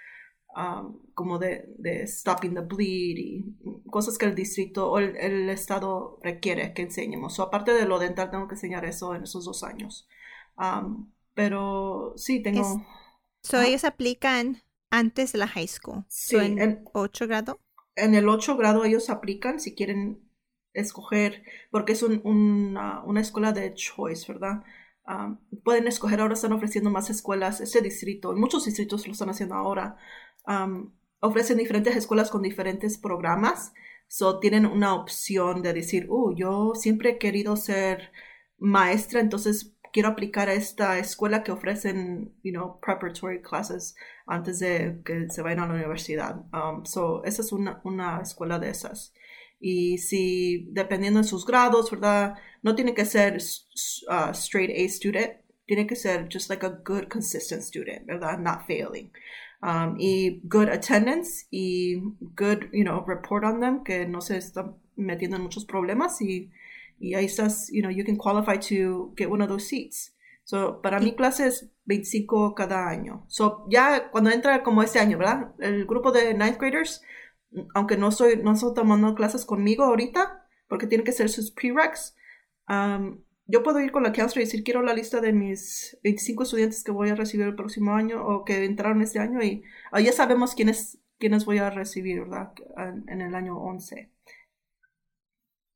Um, 0.56 1.00
como 1.14 1.40
de, 1.40 1.64
de, 1.78 2.06
stopping 2.06 2.54
the 2.54 2.60
bleed 2.60 3.16
y 3.18 3.44
cosas 3.90 4.18
que 4.18 4.26
el 4.26 4.36
distrito 4.36 4.88
o 4.88 5.00
el, 5.00 5.50
estado 5.50 6.20
requiere 6.22 6.72
que 6.72 6.82
enseñemos. 6.82 7.40
O 7.40 7.42
aparte 7.42 7.72
de 7.72 7.86
lo 7.86 7.98
dental, 7.98 8.30
tengo 8.30 8.46
que 8.46 8.54
enseñar 8.54 8.84
eso 8.84 9.16
en 9.16 9.24
esos 9.24 9.44
dos 9.44 9.64
años. 9.64 10.08
Um, 10.56 11.10
pero 11.34 12.14
sí, 12.16 12.40
tengo... 12.40 12.84
so 13.42 13.60
ellos 13.62 13.84
aplican 13.84 14.62
antes 14.90 15.32
de 15.32 15.38
la 15.38 15.48
high 15.48 15.66
school. 15.66 16.04
Sí. 16.08 16.36
¿En, 16.36 16.60
¿En 16.60 16.84
ocho 16.92 17.26
grado? 17.26 17.58
En 17.96 18.14
el 18.14 18.28
ocho 18.28 18.56
grado 18.56 18.84
ellos 18.84 19.10
aplican 19.10 19.58
si 19.58 19.74
quieren 19.74 20.20
escoger, 20.72 21.42
porque 21.70 21.92
es 21.92 22.02
un, 22.02 22.20
una, 22.24 23.02
una 23.04 23.20
escuela 23.20 23.52
de 23.52 23.74
choice, 23.74 24.32
¿verdad? 24.32 24.62
Um, 25.06 25.38
pueden 25.62 25.86
escoger, 25.86 26.20
ahora 26.20 26.34
están 26.34 26.52
ofreciendo 26.52 26.90
más 26.90 27.10
escuelas, 27.10 27.60
ese 27.60 27.82
distrito, 27.82 28.32
muchos 28.34 28.64
distritos 28.64 29.06
lo 29.06 29.12
están 29.12 29.28
haciendo 29.28 29.54
ahora, 29.54 29.98
ofrecen 31.20 31.58
diferentes 31.58 31.94
escuelas 31.96 32.30
con 32.30 32.42
diferentes 32.42 32.98
programas. 32.98 33.72
So, 34.06 34.38
tienen 34.38 34.66
una 34.66 34.94
opción 34.94 35.62
de 35.62 35.72
decir, 35.72 36.06
uh, 36.08 36.34
yo 36.34 36.72
siempre 36.74 37.10
he 37.10 37.18
querido 37.18 37.56
ser 37.56 38.12
maestra, 38.58 39.20
entonces 39.20 39.74
quiero 39.92 40.08
aplicar 40.10 40.48
a 40.48 40.54
esta 40.54 40.98
escuela 40.98 41.42
que 41.42 41.52
ofrecen, 41.52 42.34
you 42.42 42.52
know, 42.52 42.78
preparatory 42.80 43.42
classes 43.42 43.94
antes 44.26 44.58
de 44.58 45.00
que 45.04 45.28
se 45.30 45.42
vayan 45.42 45.60
a 45.60 45.68
la 45.68 45.74
universidad. 45.74 46.44
Um, 46.52 46.84
so, 46.84 47.24
esa 47.24 47.42
es 47.42 47.52
una, 47.52 47.80
una 47.84 48.20
escuela 48.20 48.58
de 48.58 48.70
esas. 48.70 49.14
Y 49.66 49.96
si, 49.96 50.68
dependiendo 50.72 51.20
de 51.20 51.24
sus 51.24 51.46
grados, 51.46 51.90
¿verdad? 51.90 52.35
No 52.62 52.74
tiene 52.74 52.92
que 52.92 53.07
ser 53.07 53.38
uh, 54.09 54.31
straight 54.33 54.70
A 54.70 54.88
student. 54.90 55.33
tiene 55.66 55.87
que 55.87 55.96
ser 55.96 56.29
just 56.31 56.50
like 56.50 56.62
a 56.62 56.68
good, 56.85 57.09
consistent 57.09 57.62
student, 57.62 58.07
¿verdad? 58.07 58.38
Not 58.38 58.66
failing. 58.66 59.11
Um, 59.62 59.96
y 59.98 60.42
good 60.46 60.68
attendance 60.68 61.46
y 61.50 62.03
good, 62.37 62.68
you 62.72 62.85
know, 62.85 63.03
report 63.07 63.44
on 63.44 63.61
them, 63.61 63.83
que 63.83 64.07
no 64.07 64.20
se 64.20 64.37
están 64.37 64.77
metiendo 64.96 65.37
en 65.37 65.42
muchos 65.42 65.64
problemas 65.64 66.20
y, 66.20 66.50
y 67.00 67.14
ahí 67.14 67.24
estás, 67.24 67.70
you 67.72 67.81
know, 67.81 67.90
you 67.90 68.05
can 68.05 68.16
qualify 68.16 68.59
to 68.59 69.14
get 69.16 69.31
one 69.31 69.42
of 69.42 69.48
those 69.48 69.66
seats. 69.66 70.14
So, 70.44 70.83
para 70.83 71.00
mi 71.00 71.14
clase 71.14 71.46
es 71.46 71.70
25 71.87 72.55
cada 72.55 72.87
año. 72.87 73.24
So, 73.29 73.64
ya 73.70 74.11
cuando 74.11 74.31
entra 74.31 74.62
como 74.62 74.83
este 74.83 74.98
año, 74.98 75.16
¿verdad? 75.16 75.55
El 75.59 75.87
grupo 75.87 76.12
de 76.12 76.35
ninth 76.35 76.59
graders, 76.59 77.00
aunque 77.74 77.96
no 77.96 78.08
estoy, 78.08 78.36
no 78.42 78.52
estoy 78.52 78.74
tomando 78.74 79.14
clases 79.14 79.44
conmigo 79.44 79.84
ahorita, 79.84 80.46
porque 80.68 80.86
tienen 80.86 81.04
que 81.04 81.12
ser 81.12 81.28
sus 81.28 81.50
prereqs, 81.50 82.16
um, 82.68 83.22
yo 83.46 83.62
puedo 83.62 83.80
ir 83.80 83.92
con 83.92 84.02
la 84.02 84.12
counselor 84.12 84.42
y 84.42 84.46
decir, 84.46 84.64
quiero 84.64 84.82
la 84.82 84.94
lista 84.94 85.20
de 85.20 85.32
mis 85.32 85.98
25 86.02 86.44
estudiantes 86.44 86.82
que 86.82 86.92
voy 86.92 87.10
a 87.10 87.14
recibir 87.14 87.46
el 87.46 87.54
próximo 87.54 87.94
año 87.94 88.26
o 88.26 88.44
que 88.44 88.64
entraron 88.64 89.02
este 89.02 89.18
año 89.18 89.42
y 89.42 89.62
ah, 89.92 90.00
ya 90.00 90.12
sabemos 90.12 90.54
quiénes, 90.54 90.98
quiénes 91.18 91.44
voy 91.44 91.58
a 91.58 91.70
recibir, 91.70 92.20
¿verdad? 92.20 92.52
En, 93.06 93.20
el 93.20 93.34
año 93.34 93.58
11. 93.58 94.10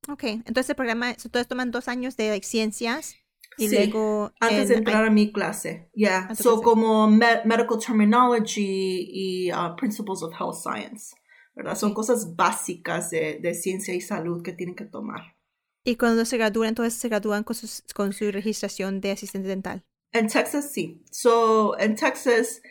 Ok, 0.09 0.25
entonces 0.25 0.71
el 0.71 0.77
programa, 0.77 1.15
todos 1.31 1.47
toman 1.47 1.71
dos 1.71 1.89
años 1.89 2.17
de 2.17 2.41
ciencias 2.43 3.17
y 3.59 3.69
luego... 3.69 4.33
Antes 4.41 4.71
de 4.71 4.77
entrar 4.77 5.05
a 5.05 5.11
mi 5.11 5.31
clase, 5.31 5.91
ya. 5.95 6.29
Yeah. 6.29 6.35
So 6.35 6.63
como 6.63 7.07
medical 7.09 7.79
terminology 7.85 9.11
y 9.13 9.53
uh, 9.53 9.77
principles 9.77 10.23
of 10.23 10.33
health 10.33 10.55
science, 10.55 11.15
¿verdad? 11.59 11.77
Son 11.77 11.93
cosas 11.93 12.37
básicas 12.37 13.11
de, 13.11 13.41
de 13.43 13.53
ciencia 13.53 13.93
y 13.93 14.01
salud 14.01 14.43
que 14.43 14.53
tienen 14.53 14.77
que 14.77 14.85
tomar. 14.85 15.37
Y 15.85 15.97
cuando 15.97 16.25
se 16.25 16.39
gradúan, 16.39 16.69
entonces 16.69 16.95
se 16.95 17.09
gradúan 17.09 17.43
con, 17.43 17.57
con 17.97 18.13
su 18.13 18.31
registración 18.31 19.01
de 19.01 19.11
asistente 19.11 19.49
dental. 19.49 19.85
En 20.13 20.29
Texas 20.29 20.71
sí. 20.73 21.03
So, 21.11 21.77
en 21.81 21.97
Texas 21.97 22.63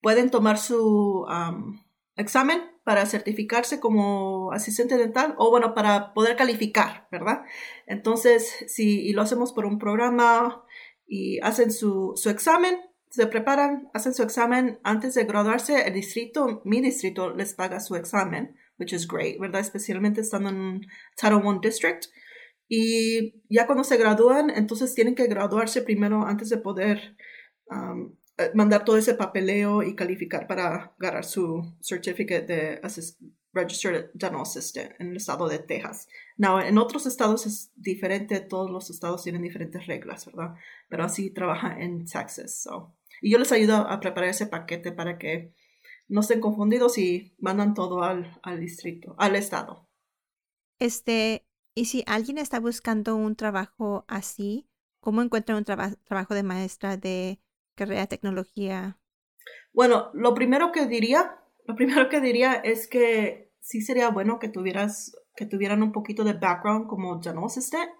pueden 0.00 0.30
tomar 0.30 0.56
su 0.56 1.26
um, 1.28 1.78
examen 2.16 2.62
para 2.84 3.04
certificarse 3.04 3.80
como 3.80 4.50
asistente 4.52 4.96
dental 4.96 5.34
o 5.36 5.50
bueno, 5.50 5.74
para 5.74 6.14
poder 6.14 6.36
calificar, 6.36 7.06
¿verdad? 7.12 7.42
Entonces, 7.86 8.64
si 8.66 9.06
y 9.06 9.12
lo 9.12 9.20
hacemos 9.20 9.52
por 9.52 9.66
un 9.66 9.78
programa 9.78 10.64
y 11.06 11.38
hacen 11.40 11.70
su, 11.70 12.14
su 12.16 12.30
examen, 12.30 12.78
se 13.10 13.26
preparan, 13.26 13.90
hacen 13.94 14.14
su 14.14 14.22
examen 14.22 14.78
antes 14.82 15.14
de 15.14 15.24
graduarse, 15.24 15.86
el 15.86 15.94
distrito, 15.94 16.62
mi 16.64 16.80
distrito 16.80 17.34
les 17.34 17.54
paga 17.54 17.80
su 17.80 17.96
examen 17.96 18.56
which 18.78 18.92
is 18.92 19.06
great, 19.06 19.38
¿verdad? 19.38 19.60
Especialmente 19.60 20.20
estando 20.20 20.48
en 20.50 20.86
Title 21.16 21.42
I 21.44 21.58
District. 21.60 22.06
Y 22.68 23.34
ya 23.48 23.66
cuando 23.66 23.84
se 23.84 23.96
gradúan, 23.96 24.50
entonces 24.50 24.94
tienen 24.94 25.14
que 25.14 25.26
graduarse 25.26 25.82
primero 25.82 26.24
antes 26.26 26.48
de 26.50 26.58
poder 26.58 27.16
um, 27.70 28.14
mandar 28.54 28.84
todo 28.84 28.96
ese 28.96 29.14
papeleo 29.14 29.82
y 29.82 29.94
calificar 29.94 30.46
para 30.46 30.94
ganar 30.98 31.24
su 31.24 31.76
certificate 31.80 32.46
de 32.46 32.80
Registered 33.52 34.10
Dental 34.12 34.42
Assistant 34.42 34.92
en 34.98 35.08
el 35.10 35.16
estado 35.16 35.48
de 35.48 35.58
Texas. 35.58 36.06
Now, 36.36 36.60
en 36.60 36.78
otros 36.78 37.06
estados 37.06 37.46
es 37.46 37.72
diferente, 37.74 38.40
todos 38.40 38.70
los 38.70 38.90
estados 38.90 39.24
tienen 39.24 39.42
diferentes 39.42 39.86
reglas, 39.86 40.26
¿verdad? 40.26 40.54
Pero 40.88 41.04
así 41.04 41.30
trabaja 41.30 41.80
en 41.80 42.04
Texas. 42.04 42.62
So. 42.62 42.97
Y 43.20 43.32
yo 43.32 43.38
les 43.38 43.52
ayudo 43.52 43.76
a 43.76 44.00
preparar 44.00 44.30
ese 44.30 44.46
paquete 44.46 44.92
para 44.92 45.18
que 45.18 45.54
no 46.08 46.20
estén 46.20 46.40
confundidos 46.40 46.98
y 46.98 47.34
mandan 47.38 47.74
todo 47.74 48.02
al, 48.02 48.38
al 48.42 48.60
distrito, 48.60 49.14
al 49.18 49.36
estado. 49.36 49.88
Este, 50.78 51.46
y 51.74 51.86
si 51.86 52.02
alguien 52.06 52.38
está 52.38 52.60
buscando 52.60 53.16
un 53.16 53.36
trabajo 53.36 54.04
así, 54.08 54.68
¿cómo 55.00 55.22
encuentran 55.22 55.58
un 55.58 55.64
trabajo 55.64 56.34
de 56.34 56.42
maestra 56.42 56.96
de 56.96 57.40
carrera 57.74 58.02
de 58.02 58.06
tecnología? 58.06 58.98
Bueno, 59.72 60.10
lo 60.14 60.34
primero 60.34 60.72
que 60.72 60.86
diría, 60.86 61.38
lo 61.66 61.76
primero 61.76 62.08
que 62.08 62.20
diría 62.20 62.54
es 62.54 62.88
que 62.88 63.52
sí 63.60 63.82
sería 63.82 64.08
bueno 64.10 64.38
que 64.38 64.48
tuvieras, 64.48 65.12
que 65.36 65.46
tuvieran 65.46 65.82
un 65.82 65.92
poquito 65.92 66.24
de 66.24 66.32
background 66.32 66.88
como 66.88 67.18
dental 67.18 67.44
assistant, 67.44 67.90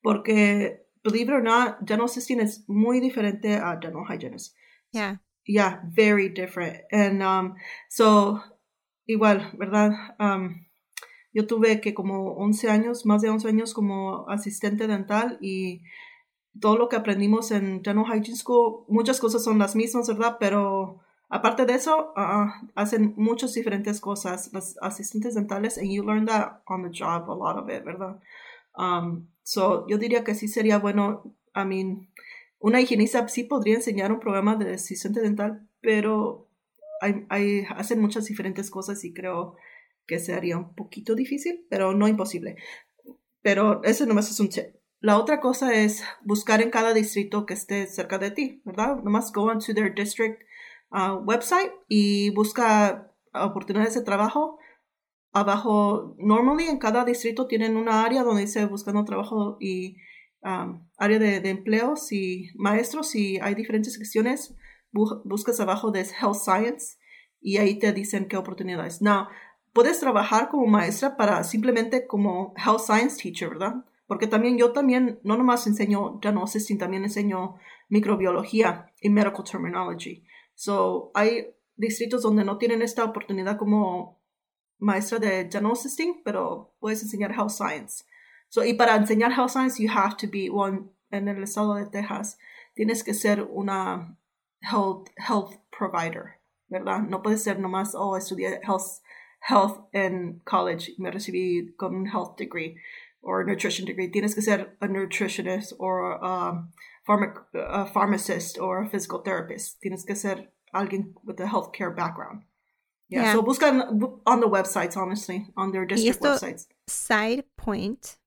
porque, 0.00 0.86
believe 1.02 1.32
it 1.32 1.38
or 1.38 1.42
not, 1.42 1.78
dental 1.80 2.06
assistant 2.06 2.40
es 2.40 2.64
muy 2.68 3.00
diferente 3.00 3.56
a 3.56 3.76
dental 3.76 4.04
hygienist. 4.08 4.56
Yeah 4.92 5.16
yeah, 5.48 5.80
very 5.88 6.28
different. 6.28 6.84
And 6.92 7.22
um, 7.22 7.56
so, 7.88 8.40
igual, 9.08 9.50
¿verdad? 9.58 10.14
Um, 10.20 10.66
yo 11.32 11.46
tuve 11.46 11.80
que 11.80 11.94
como 11.94 12.34
11 12.36 12.70
años, 12.70 13.06
más 13.06 13.22
de 13.22 13.30
11 13.30 13.48
años 13.48 13.74
como 13.74 14.28
asistente 14.28 14.86
dental 14.86 15.38
y 15.40 15.82
todo 16.60 16.76
lo 16.76 16.88
que 16.88 16.96
aprendimos 16.96 17.50
en 17.50 17.82
Dental 17.82 18.04
Hygiene 18.04 18.36
School, 18.36 18.84
muchas 18.88 19.20
cosas 19.20 19.42
son 19.42 19.58
las 19.58 19.74
mismas, 19.74 20.08
¿verdad? 20.08 20.36
Pero 20.38 21.00
aparte 21.30 21.64
de 21.64 21.74
eso, 21.74 22.12
uh, 22.16 22.50
hacen 22.74 23.14
muchas 23.16 23.54
diferentes 23.54 24.00
cosas 24.00 24.50
los 24.52 24.76
asistentes 24.82 25.34
dentales 25.34 25.78
and 25.78 25.90
you 25.90 26.04
learn 26.04 26.26
that 26.26 26.60
on 26.66 26.82
the 26.82 26.90
job, 26.90 27.30
a 27.30 27.34
lot 27.34 27.56
of 27.56 27.70
it, 27.70 27.84
¿verdad? 27.84 28.20
Um, 28.76 29.28
so, 29.42 29.86
yo 29.88 29.96
diría 29.96 30.24
que 30.24 30.34
sí 30.34 30.46
sería 30.46 30.78
bueno, 30.78 31.34
I 31.54 31.64
mean, 31.64 32.08
una 32.58 32.80
higienista 32.80 33.26
sí 33.28 33.44
podría 33.44 33.76
enseñar 33.76 34.12
un 34.12 34.20
programa 34.20 34.56
de 34.56 34.74
asistente 34.74 35.20
dental, 35.20 35.68
pero 35.80 36.48
hay, 37.00 37.64
hacen 37.70 38.00
muchas 38.00 38.24
diferentes 38.26 38.70
cosas 38.70 39.04
y 39.04 39.12
creo 39.12 39.56
que 40.06 40.18
sería 40.18 40.56
un 40.56 40.74
poquito 40.74 41.14
difícil, 41.14 41.66
pero 41.70 41.94
no 41.94 42.08
imposible. 42.08 42.56
Pero 43.42 43.82
ese 43.84 44.06
nomás 44.06 44.30
es 44.30 44.40
un 44.40 44.48
tip. 44.48 44.74
La 45.00 45.16
otra 45.18 45.40
cosa 45.40 45.74
es 45.74 46.02
buscar 46.24 46.60
en 46.60 46.70
cada 46.70 46.92
distrito 46.92 47.46
que 47.46 47.54
esté 47.54 47.86
cerca 47.86 48.18
de 48.18 48.32
ti, 48.32 48.62
¿verdad? 48.64 48.96
Nomás 49.04 49.32
go 49.32 49.44
on 49.44 49.60
to 49.60 49.72
their 49.72 49.94
district 49.94 50.42
uh, 50.90 51.22
website 51.24 51.70
y 51.86 52.30
busca 52.30 53.12
oportunidades 53.32 53.94
de 53.94 54.02
trabajo. 54.02 54.58
Abajo, 55.32 56.16
normally 56.18 56.64
en 56.64 56.78
cada 56.78 57.04
distrito 57.04 57.46
tienen 57.46 57.76
una 57.76 58.04
área 58.04 58.24
donde 58.24 58.42
dice 58.42 58.64
buscando 58.66 59.04
trabajo 59.04 59.56
y 59.60 59.98
área 60.42 61.18
de, 61.18 61.48
empleos 61.48 62.12
y 62.12 62.50
maestros 62.54 63.14
y 63.14 63.38
hay 63.40 63.54
diferentes 63.54 63.94
secciones. 63.94 64.54
buscas 64.92 65.60
abajo 65.60 65.90
de 65.90 66.00
Health 66.00 66.36
Science 66.36 66.96
y 67.40 67.58
ahí 67.58 67.78
te 67.78 67.92
dicen 67.92 68.26
qué 68.28 68.36
oportunidades. 68.36 69.02
Now, 69.02 69.28
puedes 69.72 70.00
trabajar 70.00 70.48
como 70.48 70.66
maestra 70.66 71.16
para 71.16 71.44
simplemente 71.44 72.06
como 72.06 72.54
Health 72.56 72.80
Science 72.80 73.22
Teacher, 73.22 73.50
¿verdad? 73.50 73.84
Porque 74.06 74.26
también 74.26 74.56
yo 74.56 74.72
también, 74.72 75.20
no 75.22 75.36
nomás 75.36 75.66
enseño 75.66 76.18
no 76.32 76.44
Assisting, 76.44 76.78
también 76.78 77.04
enseño 77.04 77.56
microbiología 77.88 78.92
y 79.00 79.10
Medical 79.10 79.44
Terminology. 79.44 80.24
So, 80.54 81.10
hay 81.14 81.54
distritos 81.76 82.22
donde 82.22 82.44
no 82.44 82.58
tienen 82.58 82.82
esta 82.82 83.04
oportunidad 83.04 83.58
como 83.58 84.20
maestra 84.78 85.18
de 85.18 85.48
Assisting, 85.72 86.22
pero 86.24 86.74
puedes 86.80 87.02
enseñar 87.02 87.32
Health 87.32 87.50
Science. 87.50 88.04
So, 88.50 88.64
y 88.64 88.74
para 88.74 88.96
enseñar 88.96 89.32
health 89.32 89.50
science, 89.50 89.78
you 89.78 89.88
have 89.88 90.16
to 90.18 90.26
be 90.26 90.48
one 90.48 90.90
en 91.10 91.28
el 91.28 91.42
estado 91.42 91.74
de 91.74 91.86
Texas. 91.90 92.36
Tienes 92.76 93.04
que 93.04 93.14
ser 93.14 93.42
una 93.42 94.16
health, 94.62 95.08
health 95.18 95.56
provider, 95.70 96.38
¿verdad? 96.70 97.08
No 97.08 97.22
puedes 97.22 97.42
ser 97.42 97.58
nomás, 97.58 97.94
oh, 97.94 98.16
estudié 98.16 98.60
health, 98.62 99.00
health 99.40 99.86
en 99.92 100.40
college, 100.44 100.92
me 100.98 101.10
recibí 101.10 101.76
con 101.76 101.94
un 101.94 102.06
health 102.06 102.36
degree 102.36 102.76
or 103.22 103.44
nutrition 103.44 103.84
degree. 103.84 104.08
Tienes 104.08 104.34
que 104.34 104.42
ser 104.42 104.76
a 104.80 104.88
nutritionist 104.88 105.72
or 105.78 106.12
a, 106.12 106.64
a 107.54 107.86
pharmacist 107.86 108.58
or 108.58 108.82
a 108.82 108.88
physical 108.88 109.20
therapist. 109.20 109.80
Tienes 109.82 110.06
que 110.06 110.14
ser 110.14 110.48
alguien 110.74 111.14
with 111.24 111.40
a 111.40 111.46
healthcare 111.46 111.94
background. 111.94 112.42
Yeah, 113.08 113.22
yeah. 113.22 113.32
so 113.32 113.42
buscan 113.42 114.20
on 114.26 114.40
the 114.40 114.48
websites, 114.48 114.96
honestly, 114.96 115.46
on 115.56 115.72
their 115.72 115.86
district 115.86 116.20
websites. 116.20 116.66
Side 116.86 117.44
point 117.56 118.18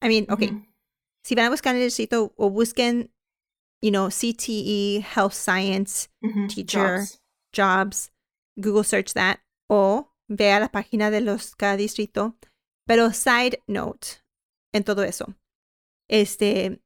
I 0.00 0.08
mean, 0.08 0.26
okay. 0.30 0.64
Si 1.24 1.34
van 1.34 1.46
a 1.46 1.50
buscar 1.50 1.74
en 1.74 1.82
el 1.82 1.90
sitio 1.90 2.32
o 2.36 2.50
busquen, 2.50 3.12
you 3.82 3.90
know, 3.90 4.08
CTE, 4.08 5.00
Health 5.02 5.34
Science, 5.34 6.08
Teacher, 6.48 7.04
jobs. 7.52 8.10
Google 8.56 8.84
search 8.84 9.12
that. 9.14 9.40
O 9.68 10.14
vea 10.28 10.60
la 10.60 10.68
página 10.68 11.10
de 11.10 11.20
los 11.20 11.54
cada 11.54 11.76
distrito. 11.76 12.36
Pero 12.86 13.12
side 13.12 13.62
note 13.66 14.24
en 14.72 14.84
todo 14.84 15.02
eso. 15.02 15.34
Este, 16.08 16.80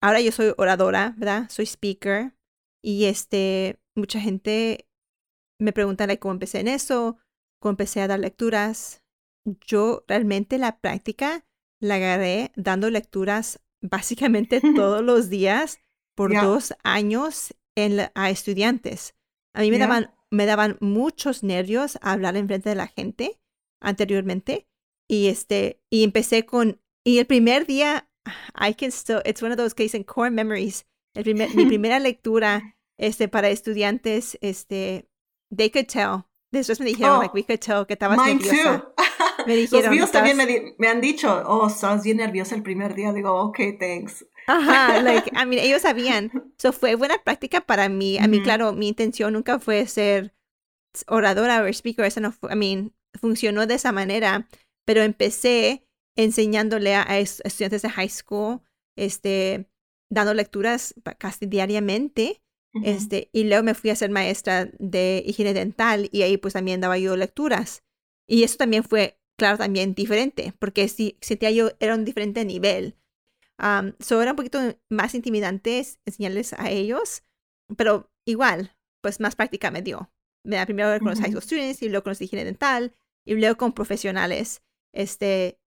ahora 0.00 0.20
yo 0.20 0.32
soy 0.32 0.54
oradora, 0.56 1.14
¿verdad? 1.18 1.48
Soy 1.50 1.66
speaker. 1.66 2.34
Y 2.82 3.04
este, 3.04 3.78
mucha 3.94 4.20
gente 4.20 4.88
me 5.60 5.72
pregunta 5.72 6.06
like, 6.06 6.20
cómo 6.20 6.32
empecé 6.32 6.60
en 6.60 6.68
eso, 6.68 7.18
cómo 7.60 7.70
empecé 7.70 8.00
a 8.00 8.08
dar 8.08 8.18
lecturas. 8.18 9.02
Yo 9.44 10.04
realmente 10.08 10.58
la 10.58 10.80
práctica 10.80 11.44
la 11.82 11.96
agarré 11.96 12.52
dando 12.54 12.88
lecturas 12.88 13.60
básicamente 13.82 14.60
todos 14.76 15.02
los 15.02 15.28
días 15.28 15.80
por 16.14 16.32
dos 16.32 16.74
años 16.84 17.54
en 17.74 18.10
a 18.14 18.30
estudiantes. 18.30 19.14
A 19.54 19.60
mí 19.60 19.70
me, 19.70 19.78
daban, 19.78 20.14
me 20.30 20.46
daban 20.46 20.78
muchos 20.80 21.42
nervios 21.42 21.98
hablar 22.00 22.36
en 22.36 22.46
frente 22.46 22.68
de 22.68 22.74
la 22.76 22.86
gente 22.86 23.40
anteriormente. 23.80 24.66
Y, 25.08 25.26
este, 25.26 25.82
y 25.90 26.04
empecé 26.04 26.46
con, 26.46 26.80
y 27.04 27.18
el 27.18 27.26
primer 27.26 27.66
día, 27.66 28.08
I 28.54 28.74
can 28.74 28.92
still, 28.92 29.20
it's 29.24 29.42
one 29.42 29.52
of 29.52 29.58
those 29.58 29.74
cases 29.74 29.94
in 29.94 30.04
core 30.04 30.30
memories. 30.30 30.86
El 31.14 31.24
primer, 31.24 31.54
mi 31.54 31.66
primera 31.66 31.98
lectura 31.98 32.76
este, 32.98 33.28
para 33.28 33.50
estudiantes, 33.50 34.38
este, 34.40 35.08
they 35.54 35.70
could 35.70 35.86
tell. 35.86 36.24
Después 36.52 36.78
me 36.80 36.86
dijeron, 36.86 37.16
Oh, 37.16 37.20
like, 37.20 37.34
we 37.34 37.42
could 37.42 37.60
tell 37.60 37.84
que 37.86 37.94
estabas 37.94 38.18
nerviosa. 38.18 38.80
too. 38.80 39.02
Me 39.46 39.56
dijeron, 39.56 39.84
Los 39.86 39.90
míos 39.94 40.10
también 40.12 40.36
me, 40.36 40.46
di- 40.46 40.74
me 40.78 40.88
han 40.88 41.00
dicho, 41.00 41.42
oh, 41.46 41.66
estás 41.68 42.02
bien 42.04 42.18
nerviosa 42.18 42.54
el 42.54 42.62
primer 42.62 42.94
día. 42.94 43.12
Digo, 43.12 43.32
ok, 43.40 43.58
thanks. 43.78 44.24
Ajá, 44.46 45.00
like, 45.02 45.30
I 45.30 45.46
mean, 45.46 45.58
ellos 45.64 45.82
sabían. 45.82 46.30
So 46.58 46.72
fue 46.72 46.94
buena 46.94 47.18
práctica 47.22 47.60
para 47.60 47.88
mí. 47.88 48.18
A 48.18 48.26
mí, 48.28 48.38
Ujú. 48.38 48.44
claro, 48.44 48.72
mi 48.72 48.88
intención 48.88 49.32
nunca 49.32 49.58
fue 49.58 49.86
ser 49.86 50.34
oradora 51.06 51.62
o 51.62 51.66
speaker. 51.68 52.04
Eso 52.04 52.20
no 52.20 52.32
fue, 52.32 52.52
I 52.52 52.56
mean, 52.56 52.94
funcionó 53.20 53.66
de 53.66 53.74
esa 53.74 53.92
manera. 53.92 54.48
Pero 54.84 55.02
empecé 55.02 55.86
enseñándole 56.16 56.94
a, 56.94 57.08
a 57.08 57.18
es- 57.18 57.40
estudiantes 57.44 57.82
de 57.82 57.90
high 57.90 58.08
school, 58.08 58.60
este, 58.96 59.68
dando 60.10 60.34
lecturas 60.34 60.94
casi 61.18 61.46
diariamente. 61.46 62.42
Ujú. 62.74 62.84
Este, 62.86 63.28
y 63.32 63.44
luego 63.44 63.62
me 63.62 63.74
fui 63.74 63.90
a 63.90 63.96
ser 63.96 64.10
maestra 64.10 64.70
de 64.78 65.22
higiene 65.26 65.52
dental 65.54 66.08
y 66.10 66.22
ahí 66.22 66.36
pues 66.38 66.54
también 66.54 66.80
daba 66.80 66.98
yo 66.98 67.16
lecturas. 67.16 67.84
Y 68.26 68.44
eso 68.44 68.56
también 68.56 68.82
fue, 68.82 69.18
claro, 69.38 69.58
también 69.58 69.94
diferente, 69.94 70.54
porque 70.58 70.88
sí, 70.88 71.16
sentía 71.20 71.50
yo 71.50 71.70
era 71.80 71.94
un 71.94 72.04
diferente 72.04 72.44
nivel. 72.44 72.96
Um, 73.58 73.92
so 74.00 74.20
era 74.20 74.32
un 74.32 74.36
poquito 74.36 74.58
más 74.90 75.14
intimidante 75.14 75.84
enseñarles 76.04 76.52
a 76.54 76.70
ellos, 76.70 77.22
pero 77.76 78.10
igual, 78.24 78.76
pues 79.02 79.20
más 79.20 79.36
práctica 79.36 79.70
me 79.70 79.82
dio. 79.82 80.10
Me 80.44 80.56
da 80.56 80.66
primero 80.66 80.98
con 80.98 81.10
los 81.10 81.20
high 81.20 81.30
school 81.30 81.42
students 81.42 81.82
y 81.82 81.88
luego 81.88 82.04
con 82.04 82.10
los 82.10 82.18
de 82.18 82.24
higiene 82.24 82.44
dental 82.44 82.96
y 83.24 83.34
luego 83.34 83.56
con 83.56 83.72
profesionales. 83.72 84.62
Este, 84.92 85.60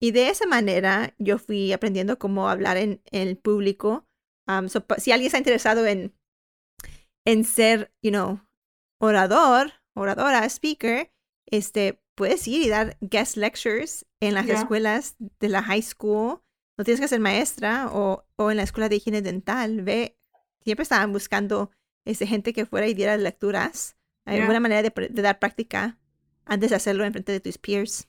y 0.00 0.12
de 0.12 0.30
esa 0.30 0.46
manera 0.46 1.14
yo 1.18 1.38
fui 1.38 1.72
aprendiendo 1.72 2.18
cómo 2.18 2.48
hablar 2.48 2.76
en, 2.76 3.02
en 3.10 3.28
el 3.28 3.36
público. 3.36 4.06
Um, 4.46 4.68
so, 4.68 4.84
si 4.98 5.12
alguien 5.12 5.26
está 5.26 5.38
interesado 5.38 5.86
en, 5.86 6.14
en 7.26 7.44
ser, 7.44 7.92
you 8.02 8.10
know, 8.10 8.40
orador, 9.00 9.72
oradora, 9.94 10.44
speaker, 10.48 11.12
este, 11.46 12.00
puedes 12.14 12.46
ir 12.48 12.62
y 12.62 12.68
dar 12.68 12.96
guest 13.00 13.36
lectures 13.36 14.06
en 14.20 14.34
las 14.34 14.48
escuelas 14.48 15.16
de 15.18 15.48
la 15.48 15.62
high 15.62 15.82
school. 15.82 16.40
No 16.76 16.84
tienes 16.84 17.00
que 17.00 17.08
ser 17.08 17.20
maestra 17.20 17.88
o, 17.92 18.24
o 18.36 18.50
en 18.50 18.56
la 18.56 18.62
escuela 18.62 18.88
de 18.88 18.96
higiene 18.96 19.22
dental. 19.22 19.82
Ve, 19.82 20.18
siempre 20.64 20.82
estaban 20.82 21.12
buscando 21.12 21.70
este, 22.04 22.26
gente 22.26 22.52
que 22.52 22.66
fuera 22.66 22.86
y 22.86 22.94
diera 22.94 23.16
lecturas. 23.16 23.96
Hay 24.26 24.40
una 24.40 24.60
manera 24.60 24.82
de, 24.82 24.92
dar 25.10 25.38
práctica 25.38 25.98
antes 26.46 26.70
de 26.70 26.76
hacerlo 26.76 27.04
en 27.04 27.12
frente 27.12 27.32
de 27.32 27.40
tus 27.40 27.58
peers. 27.58 28.08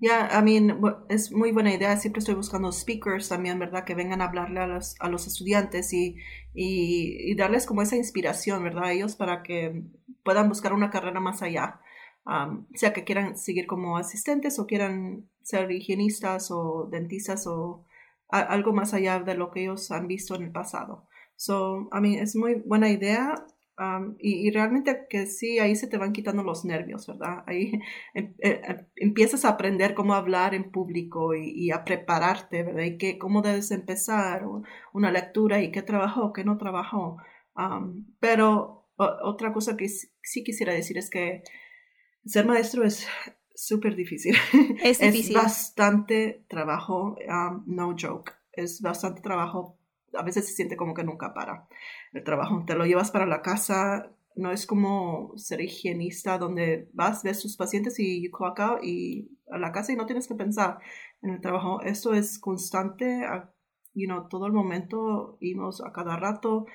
Ya, 0.00 0.30
I 0.36 0.42
mean, 0.42 0.80
es 1.08 1.30
muy 1.30 1.52
buena 1.52 1.72
idea. 1.72 1.96
Siempre 1.96 2.20
estoy 2.20 2.34
buscando 2.34 2.72
speakers 2.72 3.28
también, 3.28 3.58
¿verdad? 3.58 3.84
Que 3.84 3.94
vengan 3.94 4.20
a 4.20 4.24
hablarle 4.24 4.60
a 4.60 4.66
los, 4.66 4.96
a 4.98 5.08
los 5.08 5.28
estudiantes 5.28 5.92
y, 5.92 6.16
y, 6.54 7.30
y 7.30 7.36
darles 7.36 7.66
como 7.66 7.82
esa 7.82 7.96
inspiración, 7.96 8.64
¿verdad? 8.64 8.84
A 8.84 8.92
ellos 8.92 9.14
para 9.14 9.42
que 9.44 9.84
puedan 10.24 10.48
buscar 10.48 10.72
una 10.72 10.90
carrera 10.90 11.20
más 11.20 11.42
allá. 11.42 11.80
Am, 12.24 12.66
sea 12.74 12.92
que 12.92 13.04
quieran 13.04 13.36
seguir 13.36 13.66
como 13.66 13.96
asistentes 13.98 14.58
o 14.58 14.66
quieran 14.66 15.28
ser 15.42 15.70
higienistas 15.72 16.50
o 16.50 16.88
dentistas 16.90 17.46
o 17.46 17.84
a- 18.30 18.40
algo 18.40 18.72
más 18.72 18.94
allá 18.94 19.20
de 19.20 19.34
lo 19.34 19.50
que 19.50 19.62
ellos 19.62 19.90
han 19.90 20.06
visto 20.08 20.34
en 20.36 20.42
el 20.44 20.52
pasado. 20.52 21.06
So, 21.36 21.88
I 21.92 22.00
mean, 22.00 22.22
es 22.22 22.36
muy 22.36 22.54
buena 22.66 22.88
idea. 22.90 23.34
am, 23.76 24.16
y, 24.20 24.46
y 24.46 24.50
realmente 24.50 25.06
que 25.08 25.26
sí, 25.26 25.58
ahí 25.58 25.74
se 25.76 25.86
te 25.88 25.96
van 25.98 26.12
quitando 26.12 26.42
los 26.44 26.64
nervios, 26.64 27.06
¿verdad? 27.06 27.42
Ahí 27.46 27.72
em- 28.14 28.34
eh, 28.38 28.60
eh, 28.68 28.86
empiezas 28.96 29.44
a 29.44 29.48
aprender 29.50 29.94
cómo 29.94 30.14
hablar 30.14 30.54
en 30.54 30.70
público 30.70 31.34
y, 31.34 31.50
y 31.50 31.70
a 31.72 31.82
prepararte, 31.84 32.62
¿verdad? 32.62 32.82
Y 32.84 32.98
qué, 32.98 33.18
cómo 33.18 33.40
debes 33.42 33.70
empezar 33.70 34.44
una 34.92 35.10
lectura 35.10 35.60
y 35.62 35.70
qué 35.72 35.82
trabajó, 35.82 36.32
qué 36.32 36.44
no 36.44 36.58
trabajó. 36.58 37.16
Am, 37.54 38.06
pero 38.20 38.86
o- 38.96 39.16
otra 39.24 39.52
cosa 39.52 39.76
que 39.76 39.88
sí 39.88 40.44
quisiera 40.44 40.72
decir 40.72 40.98
es 40.98 41.10
que 41.10 41.42
ser 42.24 42.46
maestro 42.46 42.84
es 42.84 43.06
súper 43.54 43.94
difícil. 43.96 44.34
Es 44.82 44.98
difícil. 44.98 45.36
bastante 45.36 46.44
trabajo, 46.48 47.16
um, 47.28 47.64
no 47.66 47.94
joke. 47.98 48.32
Es 48.52 48.80
bastante 48.80 49.20
trabajo. 49.20 49.78
A 50.14 50.22
veces 50.22 50.46
se 50.46 50.54
siente 50.54 50.76
como 50.76 50.94
que 50.94 51.04
nunca 51.04 51.32
para 51.32 51.68
el 52.12 52.22
trabajo. 52.24 52.64
Te 52.66 52.74
lo 52.74 52.84
llevas 52.84 53.10
para 53.10 53.26
la 53.26 53.40
casa. 53.40 54.10
No 54.34 54.50
es 54.50 54.66
como 54.66 55.32
ser 55.36 55.60
higienista 55.60 56.38
donde 56.38 56.88
vas, 56.92 57.22
ves 57.22 57.40
tus 57.40 57.56
pacientes 57.56 57.98
y 57.98 58.22
you 58.22 58.30
clock 58.30 58.60
out 58.60 58.84
y 58.84 59.30
a 59.50 59.58
la 59.58 59.72
casa 59.72 59.92
y 59.92 59.96
no 59.96 60.06
tienes 60.06 60.26
que 60.26 60.34
pensar 60.34 60.78
en 61.22 61.30
el 61.30 61.40
trabajo. 61.40 61.82
Esto 61.82 62.14
es 62.14 62.38
constante, 62.38 63.26
you 63.94 64.06
know, 64.06 64.28
todo 64.28 64.46
el 64.46 64.52
momento, 64.52 65.36
irnos 65.40 65.82
a 65.82 65.92
cada 65.92 66.16
rato. 66.16 66.66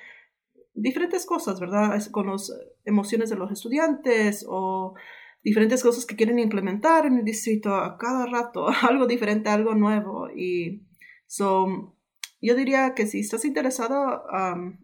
Diferentes 0.74 1.26
cosas, 1.26 1.58
¿verdad? 1.58 1.96
Es 1.96 2.08
con 2.08 2.28
las 2.28 2.52
emociones 2.84 3.30
de 3.30 3.36
los 3.36 3.50
estudiantes 3.50 4.46
o 4.48 4.94
diferentes 5.42 5.82
cosas 5.82 6.04
que 6.06 6.16
quieren 6.16 6.38
implementar 6.38 7.06
en 7.06 7.18
el 7.18 7.24
distrito 7.24 7.74
a 7.74 7.96
cada 7.98 8.26
rato, 8.26 8.68
algo 8.82 9.06
diferente, 9.06 9.48
algo 9.48 9.74
nuevo. 9.74 10.28
Y 10.30 10.82
so, 11.26 11.94
yo 12.40 12.54
diría 12.54 12.94
que 12.94 13.06
si 13.06 13.20
estás 13.20 13.44
interesado, 13.44 14.24
um, 14.32 14.78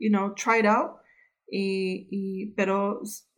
you 0.00 0.10
know, 0.10 0.34
try 0.34 0.60
it 0.60 0.66
out. 0.66 0.96
Y, 1.50 2.08
y, 2.10 2.46
pero 2.56 3.02
es- 3.02 3.30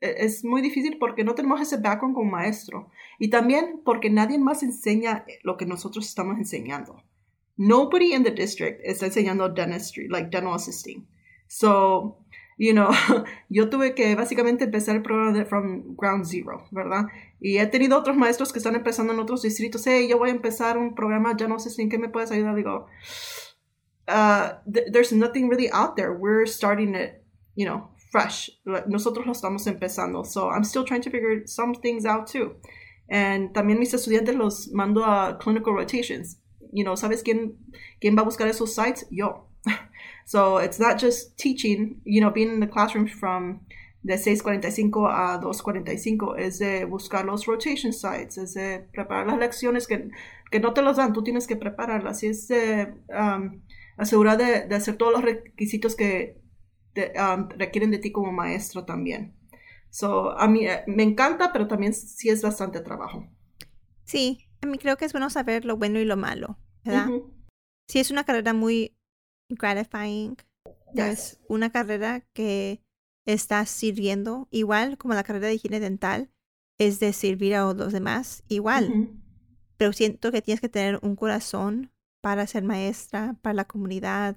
es 0.00 0.44
muy 0.44 0.62
difícil 0.62 0.96
porque 0.98 1.24
no 1.24 1.34
tenemos 1.34 1.60
ese 1.60 1.76
background 1.76 2.14
como 2.14 2.30
maestro. 2.30 2.90
Y 3.18 3.28
también 3.28 3.82
porque 3.84 4.08
nadie 4.08 4.38
más 4.38 4.62
enseña 4.62 5.26
lo 5.42 5.56
que 5.58 5.66
nosotros 5.66 6.06
estamos 6.08 6.38
enseñando. 6.38 7.02
Nobody 7.58 8.14
in 8.14 8.22
the 8.24 8.30
district 8.30 8.80
está 8.82 9.04
enseñando 9.06 9.50
dentistry, 9.50 10.08
like 10.08 10.30
dental 10.30 10.54
assisting. 10.54 11.06
So, 11.48 12.24
you 12.60 12.74
know, 12.74 12.90
yo 13.48 13.70
tuve 13.70 13.94
que 13.94 14.14
básicamente 14.14 14.64
empezar 14.64 14.94
el 14.94 15.02
programa 15.02 15.32
de 15.32 15.46
from 15.46 15.96
ground 15.96 16.26
zero, 16.26 16.66
¿verdad? 16.70 17.06
Y 17.40 17.56
he 17.56 17.66
tenido 17.66 17.98
otros 17.98 18.18
maestros 18.18 18.52
que 18.52 18.58
están 18.58 18.74
empezando 18.74 19.14
en 19.14 19.18
otros 19.18 19.40
distritos. 19.40 19.86
Hey, 19.86 20.08
yo 20.08 20.18
voy 20.18 20.28
a 20.28 20.32
empezar 20.32 20.76
un 20.76 20.94
programa, 20.94 21.34
ya 21.34 21.48
no 21.48 21.58
sé 21.58 21.70
si 21.70 21.80
en 21.80 21.88
qué 21.88 21.96
me 21.96 22.10
puedes 22.10 22.30
ayudar. 22.30 22.54
Digo, 22.54 22.86
uh, 24.08 24.60
th- 24.70 24.92
there's 24.92 25.10
nothing 25.10 25.48
really 25.48 25.70
out 25.72 25.96
there. 25.96 26.12
We're 26.12 26.46
starting 26.46 26.94
it, 26.94 27.24
you 27.56 27.64
know, 27.64 27.92
fresh. 28.12 28.50
Nosotros 28.86 29.24
lo 29.24 29.32
estamos 29.32 29.66
empezando. 29.66 30.22
So 30.26 30.50
I'm 30.50 30.64
still 30.64 30.84
trying 30.84 31.02
to 31.02 31.10
figure 31.10 31.46
some 31.46 31.74
things 31.74 32.04
out 32.04 32.26
too. 32.26 32.56
And 33.08 33.54
también 33.54 33.78
mis 33.78 33.94
estudiantes 33.94 34.36
los 34.36 34.68
mando 34.70 35.02
a 35.02 35.38
clinical 35.40 35.72
rotations. 35.72 36.38
You 36.74 36.84
know, 36.84 36.94
¿sabes 36.94 37.22
quién, 37.22 37.56
quién 38.02 38.16
va 38.16 38.20
a 38.20 38.26
buscar 38.26 38.48
esos 38.48 38.74
sites? 38.74 39.06
Yo. 39.10 39.46
So 40.30 40.58
it's 40.58 40.78
not 40.78 40.96
just 40.96 41.36
teaching, 41.36 42.00
you 42.04 42.20
know, 42.20 42.30
being 42.30 42.50
in 42.50 42.60
the 42.60 42.68
classroom 42.68 43.08
from 43.08 43.62
de 44.04 44.14
6.45 44.14 45.08
a 45.10 45.40
2.45, 45.40 46.38
es 46.38 46.60
de 46.60 46.84
buscar 46.84 47.24
los 47.24 47.46
rotation 47.46 47.92
sites, 47.92 48.38
es 48.38 48.54
de 48.54 48.86
preparar 48.92 49.26
las 49.26 49.38
lecciones 49.38 49.88
que, 49.88 50.08
que 50.52 50.60
no 50.60 50.72
te 50.72 50.82
los 50.82 50.98
dan, 50.98 51.12
tú 51.12 51.24
tienes 51.24 51.48
que 51.48 51.56
prepararlas, 51.56 52.22
y 52.22 52.28
es 52.28 52.46
de 52.46 52.94
um, 53.08 53.60
asegurar 53.96 54.38
de, 54.38 54.68
de 54.68 54.74
hacer 54.76 54.96
todos 54.96 55.14
los 55.14 55.22
requisitos 55.22 55.96
que 55.96 56.40
te, 56.92 57.12
um, 57.20 57.48
requieren 57.48 57.90
de 57.90 57.98
ti 57.98 58.12
como 58.12 58.30
maestro 58.30 58.84
también. 58.84 59.34
So, 59.90 60.38
a 60.38 60.46
mí 60.46 60.64
eh, 60.64 60.84
me 60.86 61.02
encanta, 61.02 61.52
pero 61.52 61.66
también 61.66 61.92
sí 61.92 62.28
es 62.28 62.40
bastante 62.40 62.78
trabajo. 62.78 63.26
Sí, 64.04 64.46
a 64.62 64.66
mí 64.66 64.78
creo 64.78 64.96
que 64.96 65.06
es 65.06 65.12
bueno 65.12 65.28
saber 65.28 65.64
lo 65.64 65.76
bueno 65.76 65.98
y 65.98 66.04
lo 66.04 66.16
malo, 66.16 66.56
¿verdad? 66.84 67.08
Ujú. 67.08 67.34
Sí, 67.88 67.98
es 67.98 68.12
una 68.12 68.22
carrera 68.22 68.52
muy 68.52 68.94
gratifying. 69.50 70.36
Yes. 70.94 71.06
Es 71.06 71.40
una 71.48 71.70
carrera 71.70 72.26
que 72.32 72.82
está 73.26 73.64
sirviendo, 73.66 74.48
igual 74.50 74.98
como 74.98 75.14
la 75.14 75.22
carrera 75.22 75.48
de 75.48 75.54
higiene 75.54 75.80
dental, 75.80 76.30
es 76.78 76.98
de 77.00 77.12
servir 77.12 77.54
a 77.54 77.72
los 77.72 77.92
demás, 77.92 78.42
igual. 78.48 79.10
Pero 79.76 79.92
siento 79.92 80.32
que 80.32 80.42
tienes 80.42 80.60
que 80.60 80.68
tener 80.68 80.98
un 81.02 81.14
corazón 81.14 81.92
para 82.22 82.46
ser 82.46 82.64
maestra, 82.64 83.36
para 83.42 83.54
la 83.54 83.64
comunidad, 83.64 84.36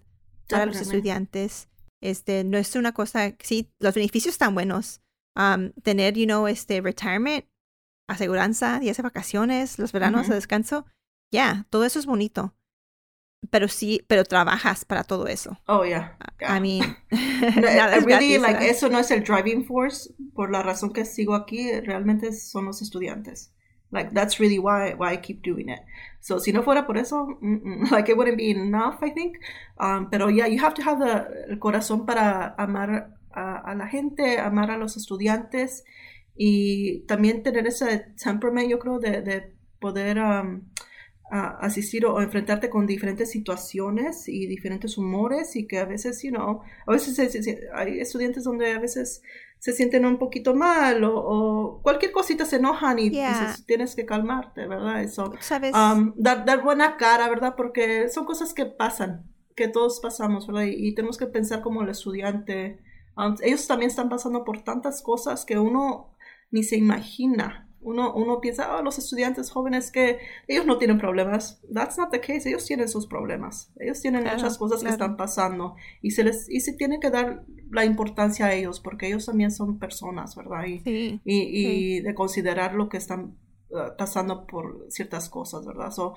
para 0.49 0.65
los 0.65 0.79
estudiantes. 0.79 1.69
Este, 2.01 2.43
no 2.43 2.57
es 2.57 2.75
una 2.75 2.91
cosa, 2.91 3.33
sí, 3.39 3.71
los 3.79 3.95
beneficios 3.95 4.35
están 4.35 4.53
buenos. 4.53 5.01
Um, 5.35 5.71
tener, 5.81 6.13
you 6.15 6.25
know, 6.25 6.47
este 6.47 6.81
retirement, 6.81 7.45
aseguranza, 8.07 8.79
días 8.79 8.97
de 8.97 9.03
vacaciones, 9.03 9.79
los 9.79 9.91
veranos 9.91 10.23
Ujú. 10.23 10.31
de 10.31 10.35
descanso, 10.35 10.85
ya, 11.31 11.65
todo 11.69 11.85
eso 11.85 11.97
es 11.97 12.05
bonito. 12.05 12.53
Pero 13.49 13.67
sí, 13.67 14.03
pero 14.07 14.23
trabajas 14.23 14.85
para 14.85 15.03
todo 15.03 15.27
eso. 15.27 15.57
Oh, 15.67 15.83
yeah. 15.83 16.17
I 16.41 16.59
mean, 16.59 16.95
No, 17.11 17.61
nada 17.61 17.97
es 17.97 18.05
really, 18.05 18.37
gratis, 18.37 18.41
like, 18.41 18.69
eso 18.69 18.89
no 18.89 18.99
es 18.99 19.11
el 19.11 19.23
driving 19.23 19.65
force. 19.65 20.13
Por 20.33 20.51
la 20.51 20.63
razón 20.63 20.93
que 20.93 21.05
sigo 21.05 21.35
aquí, 21.35 21.71
realmente 21.81 22.31
son 22.33 22.65
los 22.65 22.81
estudiantes. 22.81 23.51
Like, 23.91 24.11
that's 24.13 24.39
really 24.39 24.57
why, 24.57 24.95
why 24.95 25.13
I 25.13 25.17
keep 25.17 25.43
doing 25.43 25.69
it. 25.69 25.79
So, 26.19 26.39
si 26.39 26.51
no 26.51 26.63
fuera 26.63 26.87
por 26.87 26.97
eso, 26.97 27.37
mm, 27.41 27.61
mm, 27.63 27.91
like, 27.91 28.09
it 28.09 28.17
wouldn't 28.17 28.37
be 28.37 28.49
enough, 28.49 29.03
I 29.03 29.11
think. 29.11 29.37
Um, 29.79 30.09
pero, 30.09 30.29
yeah, 30.29 30.47
you 30.47 30.59
have 30.59 30.73
to 30.75 30.81
have 30.81 30.99
the, 30.99 31.51
el 31.51 31.59
corazón 31.59 32.05
para 32.05 32.55
amar 32.57 33.09
a, 33.31 33.71
a 33.71 33.75
la 33.75 33.87
gente, 33.87 34.39
amar 34.39 34.71
a 34.71 34.77
los 34.77 34.97
estudiantes 34.97 35.83
y 36.35 37.01
también 37.07 37.43
tener 37.43 37.67
ese 37.67 38.13
temperament, 38.21 38.69
yo 38.69 38.79
creo, 38.79 38.99
de, 38.99 39.21
de 39.21 39.53
poder 39.79 40.17
um, 40.17 40.61
asistir 41.33 42.05
o, 42.05 42.21
enfrentarte 42.21 42.69
con 42.69 42.85
diferentes 42.85 43.31
situaciones 43.31 44.27
y 44.29 44.45
diferentes 44.45 44.97
humores 44.97 45.55
y 45.55 45.65
que 45.65 45.79
a 45.79 45.85
veces, 45.85 46.21
you 46.21 46.29
know, 46.29 46.61
a 46.85 46.91
veces 46.91 47.17
hay 47.73 47.99
estudiantes 47.99 48.43
donde 48.43 48.71
a 48.73 48.79
veces 48.79 49.23
se 49.57 49.71
sienten 49.71 50.05
un 50.05 50.19
poquito 50.19 50.53
mal 50.53 51.03
o, 51.05 51.79
cualquier 51.81 52.11
cosita 52.11 52.45
se 52.45 52.57
enojan 52.57 52.99
y 52.99 53.09
dices, 53.09 53.65
tienes 53.65 53.95
que 53.95 54.05
calmarte, 54.05 54.67
¿verdad? 54.67 55.01
Eso. 55.01 55.33
¿Sabes? 55.39 55.73
Um, 55.73 56.13
dar, 56.17 56.45
dar 56.45 56.61
buena 56.61 56.97
cara, 56.97 57.29
¿verdad? 57.29 57.55
Porque 57.55 58.09
son 58.09 58.25
cosas 58.25 58.53
que 58.53 58.65
pasan, 58.65 59.25
que 59.55 59.67
todos 59.67 60.01
pasamos, 60.01 60.45
¿verdad? 60.45 60.65
Y, 60.65 60.93
tenemos 60.93 61.17
que 61.17 61.27
pensar 61.27 61.61
como 61.61 61.81
el 61.81 61.89
estudiante. 61.89 62.79
Um, 63.17 63.35
ellos 63.41 63.65
también 63.65 63.89
están 63.89 64.09
pasando 64.09 64.43
por 64.43 64.61
tantas 64.63 65.01
cosas 65.01 65.45
que 65.45 65.57
uno 65.57 66.15
ni 66.51 66.63
se 66.63 66.75
imagina 66.75 67.69
uno, 67.83 68.13
uno 68.13 68.39
piensa, 68.41 68.75
oh, 68.75 68.81
los 68.81 68.97
estudiantes 68.97 69.51
jóvenes 69.51 69.91
que 69.91 70.19
ellos 70.47 70.65
no 70.65 70.77
tienen 70.77 70.97
problemas. 70.97 71.61
That's 71.73 71.97
not 71.97 72.11
the 72.11 72.19
case. 72.19 72.47
Ellos 72.49 72.65
tienen 72.65 72.89
sus 72.89 73.07
problemas. 73.07 73.71
Ellos 73.79 74.01
tienen 74.01 74.23
muchas 74.23 74.57
cosas 74.57 74.83
que 74.83 74.89
están 74.89 75.17
pasando 75.17 75.75
y 76.01 76.11
se 76.11 76.23
les 76.23 76.49
y 76.49 76.61
se 76.61 76.73
tiene 76.73 76.99
que 76.99 77.09
dar 77.09 77.43
la 77.71 77.85
importancia 77.85 78.47
a 78.47 78.53
ellos 78.53 78.79
porque 78.79 79.07
ellos 79.07 79.25
también 79.25 79.51
son 79.51 79.79
personas, 79.79 80.35
¿verdad? 80.35 80.65
Y, 80.65 81.21
y, 81.25 82.01
de 82.01 82.15
considerar 82.15 82.73
lo 82.73 82.89
que 82.89 82.97
están 82.97 83.37
uh, 83.69 83.95
pasando 83.97 84.45
por 84.45 84.85
ciertas 84.89 85.29
cosas, 85.29 85.65
¿verdad? 85.65 85.91
So, 85.91 86.15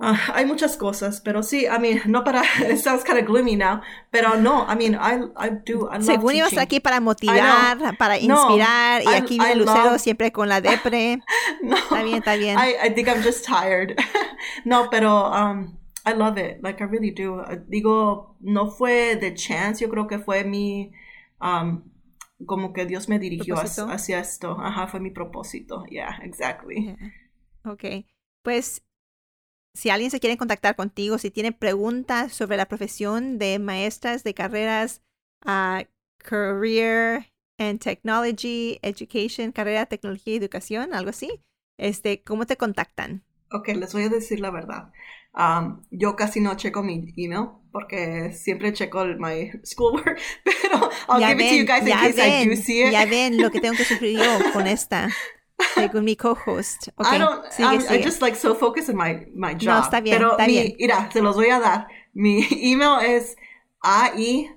Uh, 0.00 0.14
hay 0.32 0.46
muchas 0.46 0.76
cosas, 0.76 1.20
pero 1.20 1.42
sí, 1.42 1.66
I 1.66 1.76
mean, 1.80 2.00
no 2.06 2.22
para, 2.22 2.42
it 2.70 2.78
sounds 2.78 3.02
kind 3.02 3.18
of 3.18 3.26
gloomy 3.26 3.56
now, 3.56 3.80
pero 4.12 4.36
no, 4.36 4.64
I 4.68 4.76
mean, 4.76 4.94
I, 4.94 5.24
I 5.36 5.50
do, 5.50 5.88
I 5.90 5.98
love 5.98 6.04
Según 6.04 6.36
ibas 6.36 6.56
aquí 6.56 6.78
para 6.78 7.00
motivar, 7.00 7.96
para 7.98 8.16
inspirar, 8.16 9.02
y 9.02 9.08
aquí 9.08 9.40
viene 9.40 9.56
Lucero 9.56 9.98
siempre 9.98 10.30
con 10.30 10.48
la 10.48 10.60
depre. 10.60 11.20
no, 11.62 11.76
está 11.76 12.04
bien, 12.04 12.18
está 12.18 12.36
bien. 12.36 12.56
I, 12.58 12.76
I 12.86 12.94
think 12.94 13.08
I'm 13.08 13.22
just 13.24 13.44
tired. 13.44 13.96
no, 14.64 14.88
pero, 14.88 15.32
um, 15.32 15.76
I 16.06 16.14
love 16.14 16.38
it, 16.38 16.62
like 16.62 16.80
I 16.80 16.86
really 16.86 17.10
do. 17.10 17.42
Digo, 17.66 18.36
no 18.40 18.70
fue 18.70 19.16
de 19.16 19.34
chance, 19.34 19.84
yo 19.84 19.90
creo 19.90 20.06
que 20.06 20.20
fue 20.20 20.44
mi, 20.44 20.92
um, 21.40 21.82
como 22.46 22.72
que 22.72 22.86
Dios 22.86 23.08
me 23.08 23.18
dirigió 23.18 23.56
hacia, 23.56 24.20
esto. 24.20 24.56
Ajá, 24.60 24.86
fue 24.86 25.00
mi 25.00 25.10
propósito. 25.10 25.84
Yeah, 25.90 26.20
exactly. 26.22 26.96
Okay. 27.64 28.06
Pues 28.42 28.80
si 29.78 29.90
alguien 29.90 30.10
se 30.10 30.18
quiere 30.18 30.36
contactar 30.36 30.74
contigo, 30.74 31.18
si 31.18 31.30
tiene 31.30 31.52
preguntas 31.52 32.32
sobre 32.32 32.56
la 32.56 32.66
profesión 32.66 33.38
de 33.38 33.60
maestras 33.60 34.24
de 34.24 34.34
carreras, 34.34 35.02
uh, 35.46 35.84
career 36.16 37.30
and 37.58 37.78
technology, 37.78 38.80
education, 38.82 39.52
carrera, 39.52 39.86
tecnología 39.86 40.34
y 40.34 40.38
educación, 40.38 40.94
algo 40.94 41.10
así, 41.10 41.44
este, 41.78 42.24
¿cómo 42.24 42.44
te 42.44 42.56
contactan? 42.56 43.22
Ok, 43.52 43.68
les 43.68 43.92
voy 43.92 44.02
a 44.02 44.08
decir 44.08 44.40
la 44.40 44.50
verdad. 44.50 44.90
Um, 45.32 45.84
yo 45.92 46.16
casi 46.16 46.40
no 46.40 46.56
checo 46.56 46.82
mi 46.82 47.14
email 47.16 47.50
porque 47.70 48.32
siempre 48.32 48.72
checo 48.72 49.04
my 49.04 49.52
schoolwork, 49.64 50.18
pero 50.44 50.90
I'll 51.08 51.24
give 51.24 51.40
it 51.40 51.50
to 51.50 51.54
you 51.54 51.64
guys 51.64 51.86
in 51.86 51.96
case 51.96 52.18
I 52.18 52.48
do 52.48 52.56
see 52.56 52.82
it. 52.82 52.90
Ya 52.90 53.06
ven 53.06 53.40
lo 53.40 53.52
que 53.52 53.60
tengo 53.60 53.76
que 53.76 53.84
sufrir 53.84 54.18
yo 54.18 54.52
con 54.52 54.66
esta. 54.66 55.08
con 55.92 56.04
mi 56.04 56.16
co-host. 56.16 56.88
Okay, 56.98 57.16
I 57.16 57.18
don't, 57.18 57.44
sigue, 57.52 57.80
sigue. 57.80 58.00
I 58.00 58.02
just 58.02 58.22
like 58.22 58.36
so 58.36 58.54
focused 58.54 58.88
in 58.88 58.96
my, 58.96 59.26
my 59.34 59.54
job. 59.54 59.66
No, 59.66 59.82
está 59.82 60.02
bien, 60.02 60.18
Pero 60.18 60.30
está 60.32 60.46
mi, 60.46 60.52
bien. 60.52 60.76
Mira, 60.78 61.10
se 61.12 61.20
los 61.20 61.36
voy 61.36 61.50
a 61.50 61.60
dar. 61.60 61.88
Mi 62.14 62.46
email 62.72 63.00
es 63.00 63.36
AI 63.82 64.50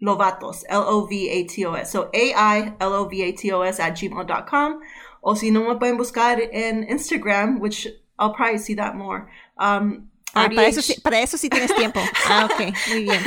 Lovatos, 0.00 0.64
L-O-V-A-T-O-S. 0.68 1.90
So 1.90 2.10
A-I-L-O-V-A-T-O-S 2.12 3.80
at 3.80 3.94
gmail.com. 3.94 4.80
O 5.22 5.34
si 5.34 5.50
no 5.50 5.66
me 5.66 5.76
pueden 5.76 5.96
buscar 5.96 6.38
en 6.52 6.84
Instagram, 6.88 7.60
which 7.60 7.86
I'll 8.18 8.34
probably 8.34 8.58
see 8.58 8.74
that 8.74 8.94
more. 8.94 9.30
Um, 9.56 10.08
ah, 10.34 10.48
para, 10.48 10.66
eso 10.66 10.82
sí, 10.82 11.00
para 11.00 11.20
eso 11.20 11.38
sí 11.38 11.48
tienes 11.48 11.74
tiempo. 11.74 12.00
Ah, 12.28 12.46
ok, 12.50 12.74
muy 12.88 13.04
bien. 13.04 13.22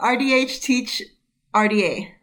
RDH 0.00 0.60
Teach 0.60 1.02
RDA. 1.52 2.14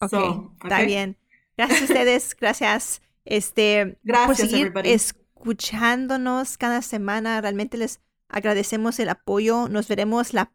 Ok, 0.00 0.10
so, 0.10 0.18
okay. 0.18 0.48
está 0.62 0.82
bien. 0.82 1.16
Gracias 1.56 1.80
a 1.80 1.84
ustedes, 1.84 2.36
gracias 2.36 3.02
este, 3.24 3.98
Gracias, 4.02 4.70
por 4.72 4.86
escuchándonos 4.86 6.58
cada 6.58 6.82
semana. 6.82 7.40
Realmente 7.40 7.76
les 7.76 8.00
agradecemos 8.28 8.98
el 8.98 9.08
apoyo. 9.08 9.68
Nos 9.68 9.88
veremos 9.88 10.32
la 10.32 10.50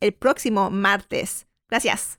el 0.00 0.12
próximo 0.14 0.70
martes. 0.70 1.46
Gracias. 1.68 2.18